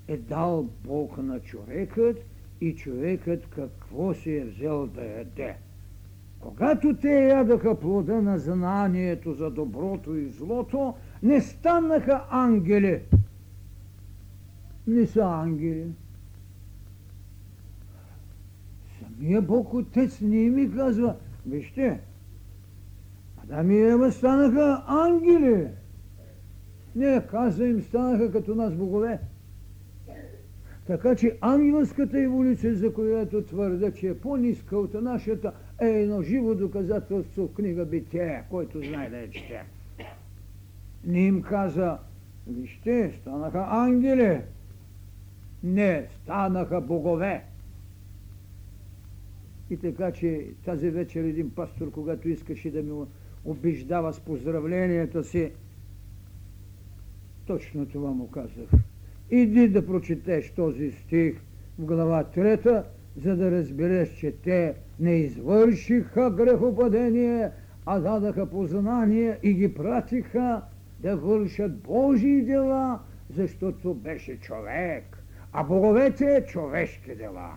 е 0.08 0.18
дал 0.18 0.70
Бог 0.84 1.18
на 1.18 1.40
човекът 1.40 2.18
и 2.62 2.76
човекът 2.76 3.46
какво 3.46 4.14
си 4.14 4.32
е 4.32 4.46
взел 4.46 4.88
да 4.88 5.06
яде. 5.06 5.56
Когато 6.40 6.96
те 6.98 7.28
ядоха 7.28 7.80
плода 7.80 8.22
на 8.22 8.40
знанието 8.40 9.34
за 9.34 9.52
доброто 9.52 10.16
и 10.16 10.30
злото, 10.30 10.94
не 11.26 11.42
станаха 11.42 12.26
ангели. 12.30 13.02
Не 14.88 15.08
са 15.08 15.24
ангели. 15.24 15.88
Самия 19.00 19.42
Бог 19.42 19.74
Отец 19.74 20.22
не 20.22 20.50
ми 20.50 20.72
казва, 20.76 21.16
вижте, 21.46 22.00
Адам 23.44 23.72
и 23.72 23.78
Ева 23.78 24.12
станаха 24.12 24.84
ангели. 24.88 25.68
Не, 26.96 27.28
казва 27.28 27.68
им, 27.68 27.82
станаха 27.82 28.32
като 28.32 28.56
нас 28.56 28.76
богове. 28.76 29.20
Така 30.88 31.16
че 31.16 31.38
ангелската 31.42 32.20
еволюция, 32.20 32.76
за 32.76 32.94
която 32.94 33.44
твърда, 33.44 33.92
че 33.92 34.08
е 34.08 34.20
по-ниска 34.20 34.78
от 34.78 34.94
нашата, 34.94 35.52
е 35.82 35.90
едно 35.90 36.22
живо 36.22 36.56
доказателство 36.56 37.48
в 37.48 37.54
книга 37.54 37.86
Битие, 37.86 38.44
който 38.50 38.82
знае 38.82 39.10
да 39.10 39.18
я 39.18 39.30
чете. 39.30 39.75
Не 41.06 41.20
им 41.20 41.42
каза, 41.42 41.98
вижте, 42.48 43.14
станаха 43.22 43.66
ангели. 43.70 44.42
Не, 45.64 46.08
станаха 46.24 46.82
богове. 46.82 47.44
И 49.70 49.78
така, 49.78 50.12
че 50.12 50.48
тази 50.66 50.90
вечер 50.90 51.24
един 51.24 51.50
пастор, 51.50 51.92
когато 51.92 52.30
искаше 52.30 52.72
да 52.72 52.84
ми 52.84 53.06
убеждава 53.46 54.14
с 54.14 54.20
поздравленията 54.20 55.24
си, 55.24 55.52
точно 57.48 57.86
това 57.86 58.12
му 58.12 58.28
казах. 58.28 58.70
Иди 59.32 59.68
да 59.68 59.86
прочетеш 59.86 60.52
този 60.52 60.92
стих 60.92 61.42
в 61.80 61.86
глава 61.86 62.24
трета, 62.24 62.84
за 63.24 63.36
да 63.36 63.52
разбереш, 63.52 64.10
че 64.10 64.32
те 64.32 64.74
не 65.00 65.12
извършиха 65.12 66.32
грехопадение, 66.32 67.50
а 67.86 68.00
дадаха 68.00 68.50
познание 68.50 69.38
и 69.44 69.54
ги 69.54 69.74
пратиха 69.74 70.62
да 71.00 71.18
вършат 71.18 71.78
Божии 71.78 72.42
дела, 72.42 73.00
защото 73.30 73.94
беше 73.94 74.40
човек, 74.40 75.24
а 75.54 75.64
боговете 75.64 76.46
човешки 76.48 77.16
дела, 77.16 77.54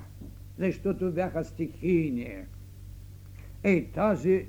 защото 0.59 1.13
бяха 1.13 1.45
стихийни. 1.45 2.37
Ей, 3.65 3.91
тази 3.93 4.47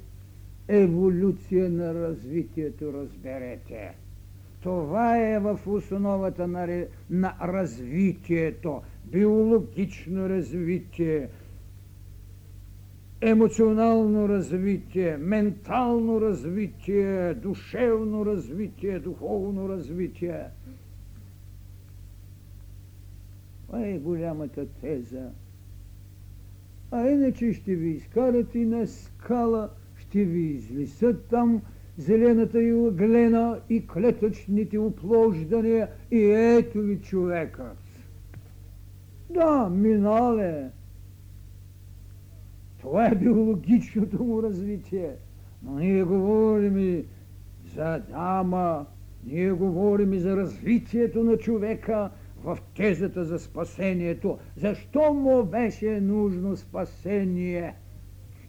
еволюция 0.68 1.70
на 1.70 1.94
развитието, 1.94 2.94
разберете. 2.94 3.96
Това 4.62 5.18
е 5.18 5.40
в 5.40 5.60
основата 5.66 6.48
на, 6.48 6.86
на 7.10 7.36
развитието, 7.42 8.82
биологично 9.06 10.30
развитие, 10.30 11.28
емоционално 13.22 14.30
развитие, 14.30 15.18
ментално 15.18 16.22
развитие, 16.22 17.34
душевно 17.34 18.26
развитие, 18.26 19.00
духовно 19.00 19.70
развитие. 19.70 20.44
Това 23.66 23.86
е 23.86 23.98
голямата 23.98 24.66
теза. 24.68 25.30
А 26.92 27.10
иначе 27.10 27.54
ще 27.54 27.76
ви 27.76 27.90
изкарат 27.90 28.56
и 28.56 28.66
на 28.66 28.88
скала, 28.88 29.70
ще 29.98 30.24
ви 30.26 30.42
излисат 30.42 31.26
там 31.26 31.62
зелената 31.98 32.62
и 32.62 32.72
глена 32.92 33.60
и 33.70 33.88
клетъчните 33.88 34.78
оплождания 34.78 35.88
и 36.12 36.24
ето 36.32 36.82
ви 36.82 37.00
човекът. 37.02 37.78
Да, 39.30 39.70
минал 39.70 40.38
е. 40.38 40.70
Това 42.82 43.08
е 43.08 43.16
биологичното 43.16 44.24
му 44.24 44.44
развитие. 44.44 45.12
Но 45.64 45.76
ние 45.76 46.04
говорим 46.04 46.78
и 46.78 47.06
за 47.76 48.02
дама, 48.10 48.86
ние 49.26 49.52
говорим 49.52 50.14
и 50.14 50.20
за 50.20 50.38
развитието 50.38 51.24
на 51.24 51.38
човека 51.38 52.10
в 52.44 52.58
тезата 52.76 53.26
за 53.26 53.40
спасението. 53.40 54.38
Защо 54.56 55.14
му 55.14 55.44
беше 55.44 56.02
нужно 56.02 56.58
спасение? 56.58 57.76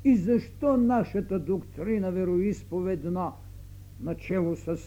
И 0.05 0.17
защо 0.17 0.77
нашата 0.77 1.39
доктрина 1.39 2.11
вероисповедна, 2.11 3.33
начало 4.01 4.57
с 4.57 4.79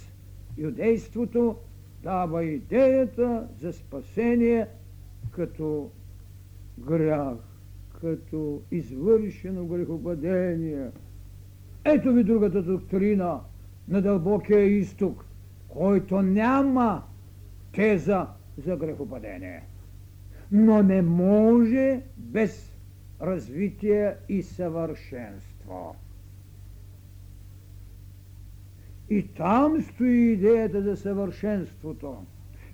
юдейството, 0.57 1.55
дава 2.03 2.43
идеята 2.43 3.47
за 3.59 3.73
спасение 3.73 4.67
като 5.31 5.89
грях, 6.79 7.52
като 8.03 8.61
извършено 8.71 9.65
грехопадение. 9.65 10.87
Ето 11.85 12.13
ви 12.13 12.23
другата 12.23 12.61
доктрина 12.61 13.39
на 13.87 14.01
дълбокия 14.01 14.63
изток, 14.63 15.25
който 15.67 16.21
няма 16.21 17.03
теза 17.73 18.27
за 18.57 18.77
грехопадение. 18.77 19.63
Но 20.51 20.83
не 20.83 21.01
може 21.01 22.01
без 22.17 22.75
развитие 23.21 24.15
и 24.29 24.43
съвършенство. 24.43 25.95
И 29.09 29.27
там 29.27 29.81
стои 29.81 30.31
идеята 30.31 30.81
за 30.81 30.97
съвършенството. 30.97 32.17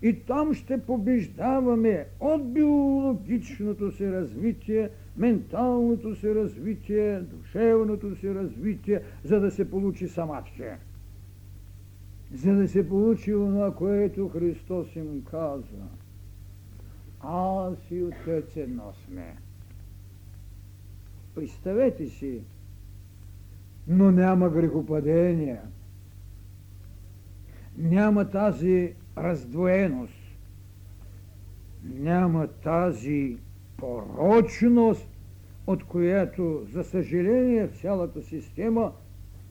И 0.02 0.14
там 0.14 0.54
ще 0.54 0.82
побеждаваме 0.82 2.06
от 2.20 2.54
биологичното 2.54 3.92
си 3.92 4.12
развитие, 4.12 4.90
менталното 5.20 6.16
си 6.16 6.36
развитие, 6.36 7.20
душевното 7.20 8.16
си 8.16 8.36
развитие, 8.36 9.02
за 9.24 9.40
да 9.40 9.52
се 9.52 9.72
получи 9.72 10.08
самаче. 10.08 10.78
За 12.34 12.56
да 12.56 12.68
се 12.68 12.90
получи 12.90 13.32
това, 13.32 13.76
което 13.76 14.30
Христос 14.30 14.96
им 14.96 15.24
казва. 15.32 15.88
Аз 17.22 17.92
и 17.92 18.04
Отец 18.04 18.56
едно 18.56 18.94
сме. 18.94 19.36
Представете 21.36 22.06
си, 22.08 22.42
но 23.88 24.12
няма 24.12 24.50
грехопадение. 24.50 25.60
Няма 27.78 28.30
тази 28.30 28.94
раздвоеност. 29.18 30.14
Няма 31.84 32.48
тази 32.48 33.38
порочност, 33.78 35.09
от 35.70 35.84
която, 35.84 36.66
за 36.74 36.84
съжаление, 36.84 37.68
цялата 37.68 38.22
система 38.22 38.92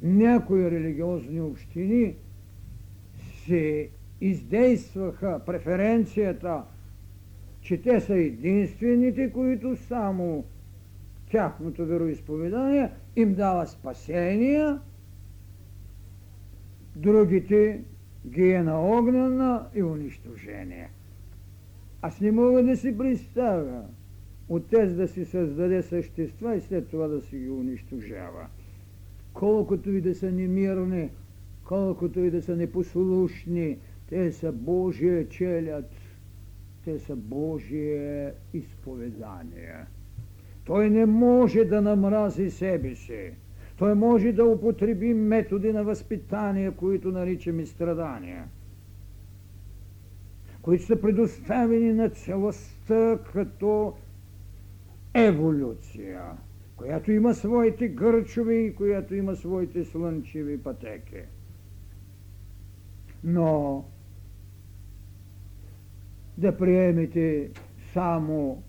някои 0.02 0.70
религиозни 0.70 1.40
общини 1.40 2.14
се 3.46 3.88
издействаха 4.20 5.40
преференцията, 5.46 6.62
че 7.60 7.82
те 7.82 8.00
са 8.00 8.14
единствените, 8.14 9.32
които 9.32 9.76
само 9.76 10.44
тяхното 11.30 11.86
вероисповедание 11.86 12.90
им 13.16 13.34
дава 13.34 13.66
спасение, 13.66 14.76
другите 16.96 17.80
ги 18.26 18.50
е 18.50 18.62
на 18.62 18.98
огнена 18.98 19.66
и 19.74 19.82
унищожение. 19.82 20.90
Аз 22.02 22.20
не 22.20 22.32
мога 22.32 22.62
да 22.62 22.76
си 22.76 22.98
представя 22.98 23.82
отец 24.48 24.94
да 24.94 25.08
си 25.08 25.24
създаде 25.24 25.82
същества 25.82 26.56
и 26.56 26.60
след 26.60 26.88
това 26.88 27.08
да 27.08 27.20
си 27.20 27.38
ги 27.38 27.50
унищожава. 27.50 28.46
Колкото 29.32 29.90
и 29.90 30.00
да 30.00 30.14
са 30.14 30.32
немирни, 30.32 31.10
колкото 31.64 32.20
и 32.20 32.30
да 32.30 32.42
са 32.42 32.56
непослушни, 32.56 33.78
те 34.08 34.32
са 34.32 34.52
Божие 34.52 35.28
челят, 35.28 35.90
те 36.84 36.98
са 36.98 37.16
Божие 37.16 38.32
изповедание. 38.54 39.76
Той 40.64 40.90
не 40.90 41.06
може 41.06 41.64
да 41.64 41.82
намрази 41.82 42.50
себе 42.50 42.94
си. 42.94 43.30
Той 43.78 43.94
може 43.94 44.32
да 44.32 44.44
употреби 44.44 45.14
методи 45.14 45.72
на 45.72 45.84
възпитание, 45.84 46.70
които 46.70 47.10
наричаме 47.10 47.66
страдания, 47.66 48.44
които 50.62 50.84
са 50.84 51.00
предоставени 51.00 51.92
на 51.92 52.10
целостта 52.10 53.18
като 53.32 53.94
еволюция, 55.26 56.22
която 56.76 57.12
има 57.12 57.34
своите 57.34 57.88
гърчови 57.88 58.56
и 58.56 58.74
която 58.74 59.14
има 59.14 59.36
своите 59.36 59.84
слънчеви 59.84 60.62
пътеки. 60.62 61.22
Но 63.24 63.84
да 66.38 66.56
приемете 66.56 67.50
само 67.92 68.62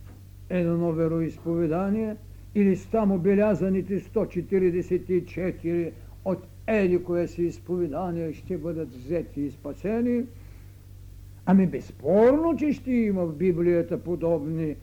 едно 0.49 0.91
вероисповедание– 0.91 2.15
или 2.55 2.75
само 2.75 3.19
белязаните 3.19 3.99
144 3.99 5.91
от 6.25 6.47
еди 6.67 7.03
кое 7.03 7.27
си 7.27 7.43
изповедания 7.43 8.33
ще 8.33 8.57
бъдат 8.57 8.93
взети 8.93 9.41
и 9.41 9.51
спасени. 9.51 10.23
Ами 11.45 11.67
безспорно, 11.67 12.55
че 12.57 12.73
ще 12.73 12.91
има 12.91 13.25
в 13.25 13.35
Библията 13.35 14.03
подобни 14.03 14.75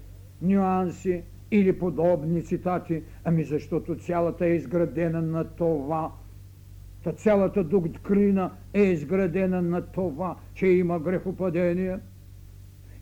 нюанси 0.42 1.22
или 1.50 1.78
подобни 1.78 2.42
цитати, 2.42 3.02
ами 3.24 3.44
защото 3.44 3.96
цялата 3.96 4.46
е 4.46 4.54
изградена 4.54 5.22
на 5.22 5.44
това. 5.44 6.12
Та 7.04 7.12
цялата 7.12 7.64
доктрина 7.64 8.50
е 8.74 8.82
изградена 8.82 9.62
на 9.62 9.82
това, 9.82 10.36
че 10.54 10.66
има 10.66 10.98
грехопадение– 10.98 11.98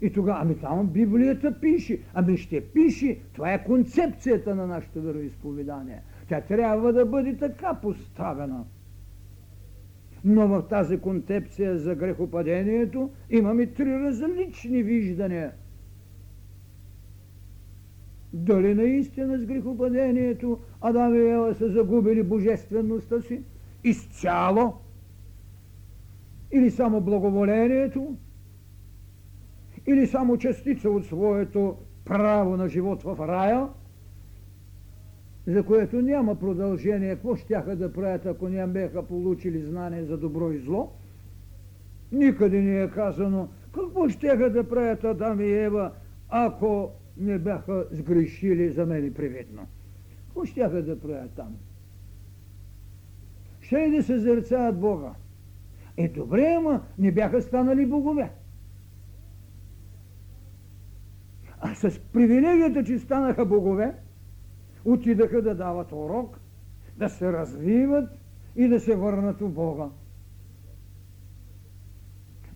и 0.04 0.12
тогава, 0.12 0.38
ами 0.42 0.54
там 0.58 0.86
Библията 0.86 1.60
пише, 1.60 1.98
ами 2.14 2.36
ще 2.36 2.60
пише, 2.60 3.18
това 3.32 3.52
е 3.52 3.64
концепцията 3.64 4.54
на 4.54 4.66
нашето 4.66 5.02
вероисповедание. 5.02 6.02
Тя 6.28 6.40
трябва 6.40 6.92
да 6.92 7.06
бъде 7.06 7.36
така 7.36 7.74
поставена. 7.74 8.64
Но 10.24 10.48
в 10.48 10.62
тази 10.68 10.98
концепция 10.98 11.78
за 11.78 11.94
грехопадението 11.94 13.10
имаме 13.30 13.66
три 13.66 13.98
различни 13.98 14.82
виждания. 14.82 15.52
Дали 18.34 18.74
наистина 18.74 19.38
с 19.38 19.46
грехопадението 19.46 20.58
Адам 20.80 21.14
и 21.14 21.18
Ева 21.18 21.54
са 21.54 21.68
загубили 21.70 22.22
божествеността 22.22 23.22
си? 23.22 23.42
Изцяло? 23.84 24.74
Или 26.52 26.70
само 26.70 27.00
благоволението? 27.00 28.16
Или 29.86 30.06
само 30.06 30.38
частица 30.38 30.90
от 30.90 31.06
своето 31.06 31.76
право 32.04 32.56
на 32.56 32.68
живот 32.68 33.02
в 33.02 33.28
рая? 33.28 33.68
за 35.46 35.62
което 35.62 36.02
няма 36.02 36.34
продължение. 36.34 37.14
Какво 37.14 37.36
щяха 37.36 37.76
да 37.76 37.92
правят, 37.92 38.26
ако 38.26 38.48
не 38.48 38.66
бяха 38.66 39.02
получили 39.02 39.62
знание 39.62 40.04
за 40.04 40.16
добро 40.16 40.50
и 40.50 40.58
зло? 40.58 40.92
Никъде 42.12 42.60
не 42.60 42.82
е 42.82 42.90
казано 42.90 43.48
какво 43.74 44.08
щяха 44.08 44.50
да 44.50 44.68
правят 44.68 45.04
Адам 45.04 45.40
и 45.40 45.52
Ева, 45.52 45.90
ако 46.28 46.90
не 47.16 47.38
бяха 47.38 47.86
сгрешили 47.90 48.70
за 48.70 48.86
мен 48.86 49.14
привидно. 49.14 49.66
Какво 50.26 50.44
щяха 50.44 50.82
да 50.82 51.00
правят 51.00 51.30
там? 51.30 51.56
Ще 53.60 53.78
и 53.78 53.90
да 53.90 54.02
се 54.02 54.18
зерцаят 54.18 54.80
Бога. 54.80 55.14
Е, 55.96 56.08
добре, 56.08 56.54
ама 56.58 56.82
не 56.98 57.12
бяха 57.12 57.42
станали 57.42 57.86
богове. 57.86 58.30
А 61.60 61.74
с 61.74 62.00
привилегията, 62.12 62.84
че 62.84 62.98
станаха 62.98 63.46
богове, 63.46 63.94
отидаха 64.84 65.42
да 65.42 65.54
дават 65.54 65.92
урок, 65.92 66.40
да 66.96 67.08
се 67.08 67.32
развиват 67.32 68.10
и 68.56 68.68
да 68.68 68.80
се 68.80 68.96
върнат 68.96 69.40
у 69.40 69.48
Бога. 69.48 69.88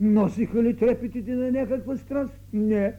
Носиха 0.00 0.62
ли 0.62 0.76
трепетите 0.76 1.34
на 1.34 1.50
някаква 1.50 1.96
страст? 1.96 2.40
Не. 2.52 2.94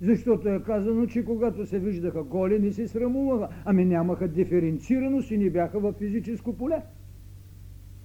Защото 0.00 0.48
е 0.48 0.62
казано, 0.62 1.06
че 1.06 1.24
когато 1.24 1.66
се 1.66 1.78
виждаха 1.78 2.22
голи, 2.22 2.58
не 2.58 2.72
се 2.72 2.88
срамуваха. 2.88 3.48
Ами 3.64 3.84
нямаха 3.84 4.28
диференцираност 4.28 5.30
и 5.30 5.38
не 5.38 5.50
бяха 5.50 5.80
в 5.80 5.92
физическо 5.92 6.56
поле. 6.56 6.82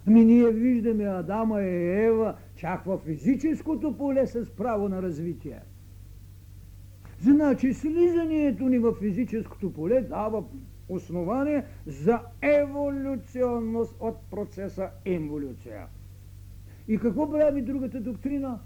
Ами 0.08 0.26
ние 0.26 0.52
виждаме 0.52 1.04
Адама 1.04 1.62
и 1.62 2.06
Ева 2.06 2.36
чак 2.56 2.86
в 2.86 2.98
физическото 2.98 3.98
поле 3.98 4.28
с 4.28 4.56
право 4.56 4.90
на 4.90 5.02
развитие. 5.02 5.60
Значи 7.20 7.74
слизането 7.74 8.70
ни 8.70 8.80
в 8.80 8.94
физическото 8.94 9.74
поле 9.74 10.02
дава 10.02 10.44
основание 10.90 11.66
за 11.86 12.20
еволюционност 12.42 13.96
от 14.00 14.16
процеса 14.32 14.90
еволюция. 15.06 15.88
И 16.88 16.98
какво 16.98 17.32
прави 17.32 17.62
другата 17.62 18.02
доктрина? 18.02 18.60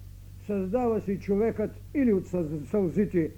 Създава 0.48 1.02
си 1.02 1.20
човекът 1.20 1.72
или 1.94 2.14
от 2.14 2.28
сълзите 2.66 3.32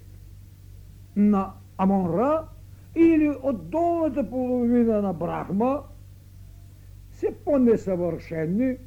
на 1.16 1.54
Амонра, 1.78 2.48
или 2.96 3.30
от 3.44 3.70
долната 3.70 4.30
половина 4.30 5.02
на 5.02 5.14
Брахма, 5.14 5.84
все 7.12 7.36
по-несъвършенни, 7.46 8.78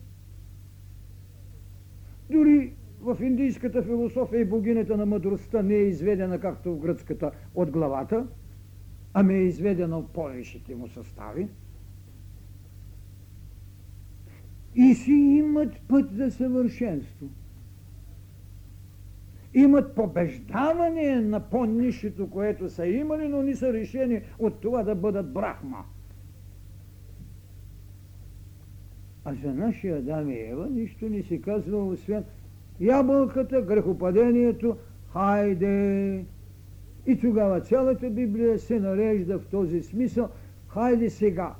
дори 2.31 2.73
в 3.01 3.19
индийската 3.23 3.83
философия 3.83 4.41
и 4.41 4.45
богинята 4.45 4.97
на 4.97 5.07
мъдростта 5.07 5.63
не 5.63 5.75
е 5.75 5.89
изведена 5.89 6.41
както 6.41 6.73
в 6.73 6.79
гръцката 6.79 7.31
от 7.55 7.71
главата, 7.71 8.27
ами 9.15 9.35
е 9.35 9.43
изведена 9.43 9.99
от 9.99 10.11
повечето 10.11 10.77
му 10.79 10.89
състави. 10.89 11.49
И 14.75 14.95
си 14.95 15.13
имат 15.13 15.81
път 15.89 16.13
за 16.13 16.31
съвършенство. 16.31 17.29
Имат 19.55 19.95
побеждаване 19.95 21.21
на 21.21 21.41
по-нишето, 21.41 22.31
което 22.31 22.71
са 22.71 22.87
имали, 22.87 23.29
но 23.29 23.43
не 23.43 23.55
са 23.55 23.73
решени 23.73 24.21
от 24.39 24.61
това 24.61 24.83
да 24.83 24.95
бъдат 24.95 25.33
брахма. 25.33 25.85
А 29.25 29.35
за 29.35 29.55
нашия 29.55 29.97
Адам 29.97 30.31
и 30.31 30.39
Ева 30.39 30.69
нищо 30.71 31.09
не 31.09 31.23
се 31.23 31.41
казва, 31.41 31.87
освен 31.87 32.25
ябълката, 32.81 33.63
грехопадението, 33.63 34.77
хайде! 35.13 36.25
И 37.07 37.21
тогава 37.21 37.61
цялата 37.61 38.11
Библия 38.11 38.59
се 38.59 38.81
нарежда 38.81 39.39
в 39.39 39.47
този 39.47 39.83
смисъл, 39.83 40.29
хайде 40.69 41.11
сега. 41.11 41.55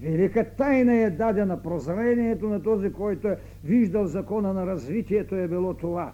Велика 0.00 0.44
тайна 0.44 0.94
е 0.94 1.10
дадена, 1.10 1.62
прозрението 1.62 2.48
на 2.48 2.62
този, 2.62 2.92
който 2.92 3.28
е 3.28 3.38
виждал 3.64 4.06
закона 4.06 4.52
на 4.52 4.66
развитието 4.66 5.34
е 5.34 5.48
било 5.48 5.74
това. 5.74 6.12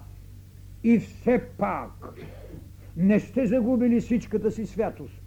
И 0.87 0.99
все 0.99 1.41
пак 1.57 2.13
не 2.97 3.19
сте 3.19 3.45
загубили 3.45 4.01
всичката 4.01 4.51
си 4.51 4.65
святост. 4.65 5.21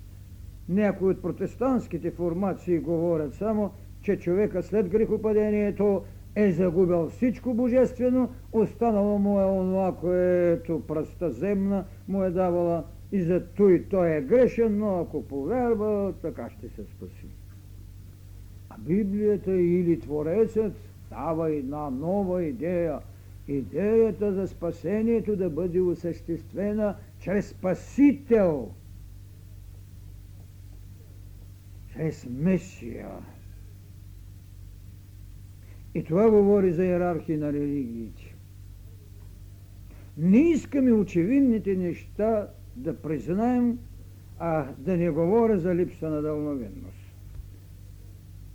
Някои 0.69 1.11
от 1.11 1.23
протестантските 1.23 2.11
формации 2.11 2.79
говорят 2.79 3.35
само, 3.35 3.71
че 4.03 4.19
човека 4.19 4.63
след 4.63 4.89
грехопадението 4.89 6.05
е 6.35 6.53
загубил 6.53 7.09
всичко 7.09 7.55
божествено, 7.55 8.29
останало 8.53 9.19
му 9.19 9.41
е 9.41 9.45
онова, 9.45 9.97
което 9.97 10.83
пръста 10.87 11.31
земна 11.31 11.85
му 12.09 12.23
е 12.23 12.31
давала 12.31 12.85
и 13.13 13.23
за 13.23 13.47
той 13.47 13.85
той 13.91 14.17
е 14.17 14.21
грешен, 14.21 14.79
но 14.79 15.01
ако 15.01 15.27
повярва, 15.27 16.15
така 16.23 16.51
ще 16.51 16.69
се 16.69 16.85
спаси. 16.85 17.27
А 18.71 18.75
Библията 18.79 19.53
или 19.53 20.01
Творецът 20.01 20.73
дава 21.11 21.51
една 21.51 21.91
нова 21.91 22.45
идея. 22.45 22.99
Идеята 23.49 24.33
за 24.33 24.49
спасението 24.49 25.37
да 25.37 25.51
бъде 25.51 25.81
осъществена 25.81 26.97
чрез 27.21 27.49
Спасител, 27.49 28.75
чрез 31.93 32.27
Месия. 32.31 33.09
И 35.95 36.05
това 36.05 36.31
говори 36.31 36.73
за 36.73 36.85
иерархия 36.85 37.39
на 37.39 37.53
религиите. 37.53 38.35
Не 40.19 40.39
искаме 40.39 40.93
очевидните 40.93 41.77
неща 41.77 42.49
да 42.77 43.03
признаем, 43.03 43.79
а 44.39 44.73
да 44.79 44.97
не 44.97 45.11
говоря 45.11 45.59
за 45.59 45.75
липса 45.75 46.11
на 46.11 46.23
дълновидност. 46.23 47.15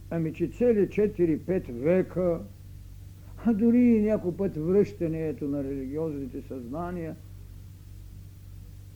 Ами, 0.10 0.34
че 0.34 0.47
цели 0.47 0.88
4-5 0.88 1.71
века, 1.71 2.41
а 3.45 3.53
дори 3.53 3.82
и 3.82 4.01
някой 4.01 4.38
път 4.38 4.58
връщането 4.58 5.45
на 5.47 5.63
религиозните 5.63 6.41
съзнания, 6.41 7.15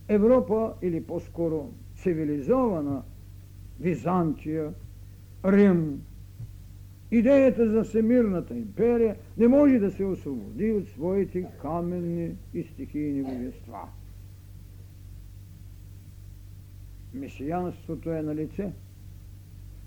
Европа, 0.07 0.73
или 0.81 1.03
по-скоро 1.03 1.73
цивилизована 1.95 3.03
Византия, 3.79 4.73
Рим, 5.45 6.01
Идеята 7.11 7.69
за 7.69 7.83
Всемирната 7.83 8.53
империя 8.53 9.15
не 9.37 9.47
може 9.47 9.79
да 9.79 9.91
се 9.91 10.05
освободи 10.05 10.71
от 10.71 10.87
своите 10.87 11.47
каменни 11.61 12.35
и 12.53 12.63
стихийни 12.63 13.23
божества. 13.23 13.89
Месиянството 17.13 18.11
е 18.11 18.21
на 18.21 18.35
лице. 18.35 18.71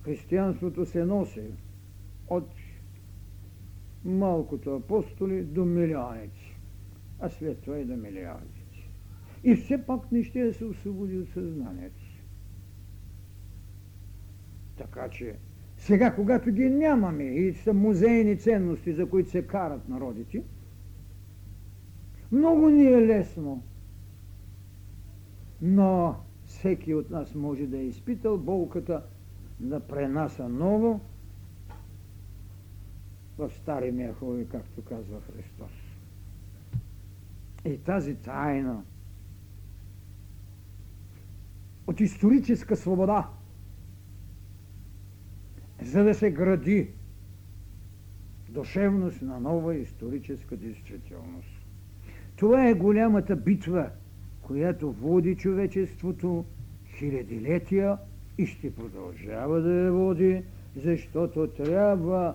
Християнството 0.03 0.87
се 0.87 1.05
носи 1.05 1.43
от 2.29 2.49
малкото 4.05 4.75
апостоли 4.75 5.43
до 5.43 5.65
милионици, 5.65 6.57
а 7.19 7.29
след 7.29 7.61
това 7.61 7.79
и 7.79 7.85
до 7.85 7.97
милиардици. 7.97 8.91
И 9.45 9.55
все 9.55 9.87
пак 9.87 10.13
не 10.13 10.25
ще 10.25 10.53
се 10.53 10.65
освободи 10.65 11.19
от 11.19 11.29
съзнанието 11.29 12.01
си. 12.01 12.23
Така 14.77 15.09
че 15.09 15.37
сега, 15.77 16.15
когато 16.15 16.51
ги 16.51 16.71
нямаме 16.71 17.25
и 17.25 17.55
са 17.55 17.75
музейни 17.75 18.39
ценности, 18.39 18.93
за 18.93 19.09
които 19.09 19.31
се 19.31 19.47
карат 19.47 19.89
народите, 19.89 20.43
много 22.33 22.69
ни 22.69 22.87
е 22.87 23.07
лесно. 23.07 23.63
Но 25.63 26.17
всеки 26.45 26.95
от 26.95 27.11
нас 27.11 27.35
може 27.35 27.67
да 27.67 27.79
е 27.79 27.85
изпитал 27.85 28.39
болката 28.39 29.03
да 29.61 29.81
пренаса 29.81 30.49
ново 30.49 31.01
в 33.49 33.51
стари 33.63 33.93
мехове, 33.93 34.45
както 34.45 34.83
казва 34.83 35.21
Христос. 35.21 35.73
И 37.65 37.79
тази 37.79 38.15
тайна 38.15 38.83
от 41.87 42.01
историческа 42.01 42.77
свобода– 42.77 43.29
за 45.83 46.05
да 46.05 46.15
се 46.15 46.31
гради 46.31 46.89
душевност 48.49 49.23
на 49.23 49.41
нова 49.41 49.75
историческа 49.75 50.57
действителност. 50.57 51.67
Това 52.37 52.69
е 52.69 52.75
голямата 52.75 53.37
битва, 53.37 53.91
която 54.43 54.93
води 54.93 55.37
човечеството 55.37 56.45
хилядилетия 56.99 57.99
и 58.39 58.47
ще 58.47 58.75
продължава 58.75 59.61
да 59.61 59.73
я 59.73 59.93
води, 59.93 60.43
защото 60.77 61.47
трябва 61.47 62.35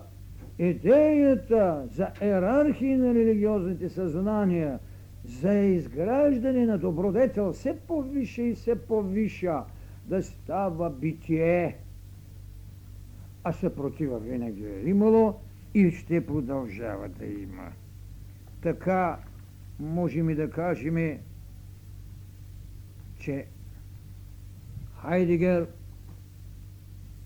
идеята 0.58 1.88
за 1.92 2.10
иерархия 2.22 2.98
на 2.98 3.14
религиозните 3.14 3.88
съзнания, 3.88 4.78
за 5.24 5.54
изграждане 5.54 6.66
на 6.66 6.78
добродетел 6.78 7.52
все 7.52 7.76
повише 7.76 8.42
и 8.42 8.54
все 8.54 8.74
повиша 8.86 9.62
да 10.06 10.22
става 10.22 10.90
битие. 10.90 11.76
А 13.44 13.52
съпротива 13.52 14.18
винаги 14.18 14.66
е 14.66 14.88
имало 14.88 15.34
и 15.74 15.90
ще 15.90 16.26
продължава 16.26 17.08
да 17.08 17.26
има. 17.26 17.72
Така 18.62 19.18
можем 19.80 20.30
и 20.30 20.34
да 20.34 20.50
кажем, 20.50 21.18
че 23.18 23.46
Хайдегер 25.02 25.66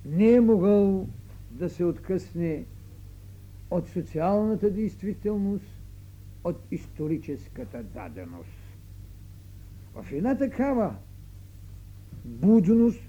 не 0.05 0.33
е 0.33 0.40
могъл 0.40 1.09
да 1.51 1.69
се 1.69 1.85
откъсне 1.85 2.64
от 3.70 3.88
социалната 3.88 4.70
действителност, 4.70 5.83
от 6.44 6.56
историческата 6.70 7.83
даденост. 7.83 8.78
В 9.94 10.12
една 10.12 10.38
такава 10.38 10.96
будност 12.24 13.00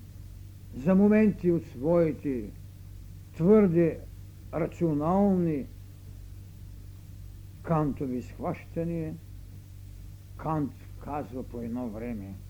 за 0.75 0.95
моменти 0.95 1.51
от 1.51 1.65
своите 1.65 2.49
твърде 3.35 3.99
рационални 4.53 5.65
кантови 7.63 8.21
схващания, 8.21 9.15
Кант 10.37 10.71
казва 11.03 11.43
по 11.43 11.61
едно 11.61 11.89
време– 11.89 12.35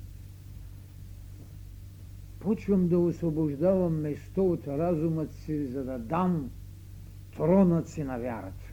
почвам 2.42 2.88
да 2.88 3.00
освобождавам 3.00 3.94
место 3.94 4.52
от 4.52 4.68
разумът 4.68 5.34
си, 5.34 5.66
за 5.66 5.84
да 5.84 6.00
дам 6.00 6.52
си 7.86 8.04
на 8.04 8.18
вярата. 8.18 8.66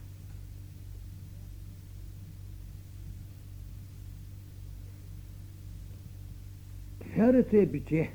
Вярата 7.17 7.57
е 7.57 7.65
битие. 7.65 8.13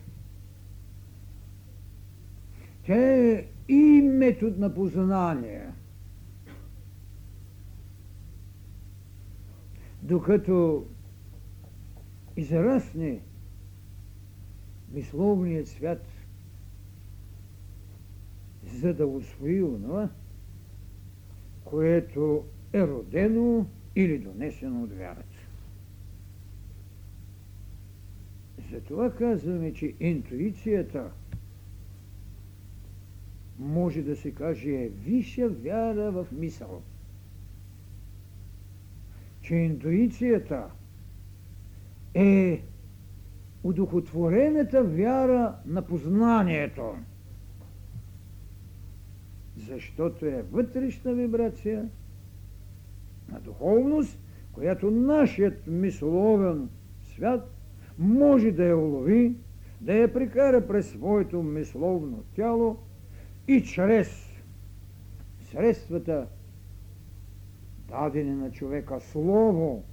Тя 2.87 2.95
е 2.95 3.47
и 3.69 4.03
метод 4.03 4.57
на 4.59 4.75
познание. 4.75 5.73
Докато 10.03 10.87
израсне 12.37 13.21
мисловният 14.93 15.69
свят, 15.69 16.07
за 18.65 18.95
да 18.95 19.07
усвои 19.07 19.63
онова, 19.63 20.09
което 21.75 22.45
е 22.73 22.87
родено 22.87 23.67
или 23.97 24.19
донесено 24.19 24.83
от 24.83 24.93
вярата. 24.93 25.39
Затова 28.73 29.11
казваме, 29.11 29.73
че 29.73 29.95
интуицията 30.01 31.11
може 33.59 34.03
да 34.03 34.17
се 34.17 34.31
каже 34.31 34.71
е 34.71 34.89
висша 34.89 35.49
вяра 35.49 36.11
в 36.13 36.27
мисъл. 36.33 36.83
Че 39.43 39.55
интуицията 39.55 40.71
е 42.15 42.63
удохотворената 43.63 44.85
вяра 44.85 45.57
на 45.67 45.83
познанието. 45.83 46.95
Защото 49.69 50.27
е 50.27 50.43
вътрешна 50.43 51.15
вибрация 51.15 51.89
на 53.33 53.41
духовност, 53.41 54.19
която 54.53 54.91
нашият 54.91 55.67
мисловен 55.67 56.69
свят 57.03 57.51
може 57.99 58.53
да 58.53 58.65
я 58.65 58.77
улови, 58.77 59.37
да 59.81 59.95
я 59.95 60.13
прикара 60.13 60.67
през 60.67 60.91
своето 60.91 61.43
мисловно 61.43 62.25
тяло 62.37 62.77
и 63.49 63.63
чрез 63.63 64.31
средствата 65.51 66.27
дадени 67.89 68.35
на 68.35 68.51
човека 68.51 69.01
слово 69.01 69.85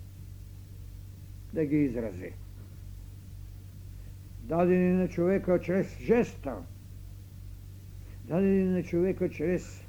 да 1.53 1.65
ги 1.65 1.77
изрази. 1.77 2.33
Дадени 4.43 4.93
на 4.93 5.07
човека 5.07 5.59
чрез 5.59 5.97
жеста, 5.99 6.55
дадени 8.31 8.63
на 8.63 8.83
човека 8.83 9.29
чрез 9.29 9.83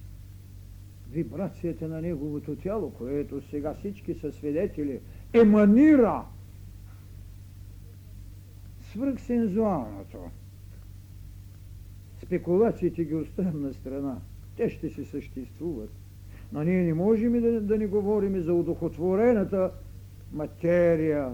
вибрацията 1.11 1.89
на 1.89 2.01
неговото 2.01 2.57
тяло, 2.57 2.91
което 2.91 3.41
сега 3.51 3.75
всички 3.75 4.15
са 4.15 4.33
свидетели, 4.33 5.01
еманира 5.33 6.25
свръхсензуалното. 8.81 10.19
Спекулациите 12.23 13.05
ги 13.05 13.15
оставям 13.15 13.63
на 13.63 13.75
страна. 13.75 14.17
Те 14.57 14.71
ще 14.71 14.91
си 14.91 15.05
съществуват. 15.05 15.91
Но 16.53 16.63
ние 16.63 16.83
не 16.83 16.95
можем 16.95 17.41
да, 17.41 17.61
да 17.61 17.79
не 17.79 17.87
говорим 17.87 18.41
за 18.41 18.55
удохотворената 18.55 19.71
материя, 20.33 21.33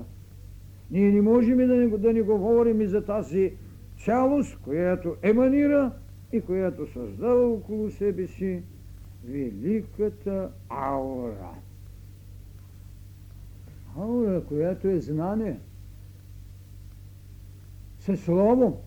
ние 0.90 1.12
не 1.12 1.22
можем 1.22 1.56
да 1.56 1.66
не, 1.66 1.88
да 1.88 2.12
не 2.12 2.22
говорим 2.22 2.86
за 2.86 3.04
тази 3.04 3.52
цялост, 4.04 4.58
която 4.58 5.16
еманира 5.22 5.92
и 6.32 6.40
която 6.40 6.92
създава 6.92 7.48
около 7.48 7.90
себе 7.90 8.26
си 8.26 8.62
великата 9.24 10.50
аура. 10.68 11.50
Аура, 13.96 14.44
която 14.44 14.88
е 14.88 15.00
знание 15.00 15.60
със 17.98 18.24
слово. 18.24 18.80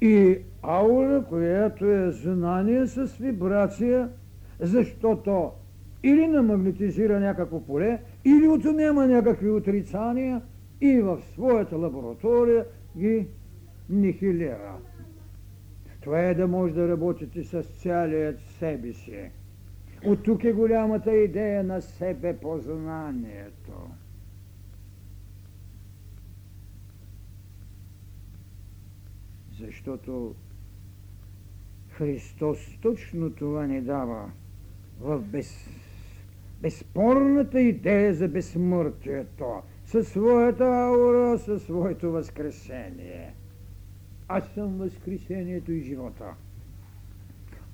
И 0.00 0.38
аура, 0.62 1.24
която 1.28 1.86
е 1.86 2.10
знание 2.10 2.86
с 2.86 3.16
вибрация, 3.16 4.08
защото 4.60 5.50
или 6.02 6.26
намагнетизира 6.26 7.20
някакво 7.20 7.60
поле, 7.60 8.02
или 8.24 8.48
отнема 8.48 9.06
някакви 9.06 9.50
отрицания 9.50 10.42
и 10.80 11.00
в 11.00 11.20
своята 11.34 11.76
лаборатория 11.76 12.66
ги 12.96 13.26
нихилира. 13.90 14.76
Това 16.04 16.20
е 16.20 16.34
да 16.34 16.48
може 16.48 16.74
да 16.74 16.88
работите 16.88 17.44
с 17.44 17.62
цялият 17.62 18.40
себе 18.40 18.92
си. 18.92 19.30
От 20.04 20.22
тук 20.22 20.44
е 20.44 20.52
голямата 20.52 21.16
идея 21.16 21.64
на 21.64 21.82
себе 21.82 22.36
познанието. 22.36 23.90
Защото 29.58 30.34
Христос 31.90 32.78
точно 32.82 33.30
това 33.30 33.66
ни 33.66 33.80
дава 33.80 34.30
в 35.00 35.20
без 35.20 35.68
безспорната 36.62 37.60
идея 37.60 38.14
за 38.14 38.28
безсмъртието, 38.28 39.62
със 39.84 40.08
своята 40.08 40.64
аура, 40.64 41.38
със 41.38 41.62
своето 41.62 42.12
възкресение. 42.12 43.34
Аз 44.36 44.44
съм 44.54 44.76
възкресението 44.76 45.72
и 45.72 45.80
живота. 45.80 46.34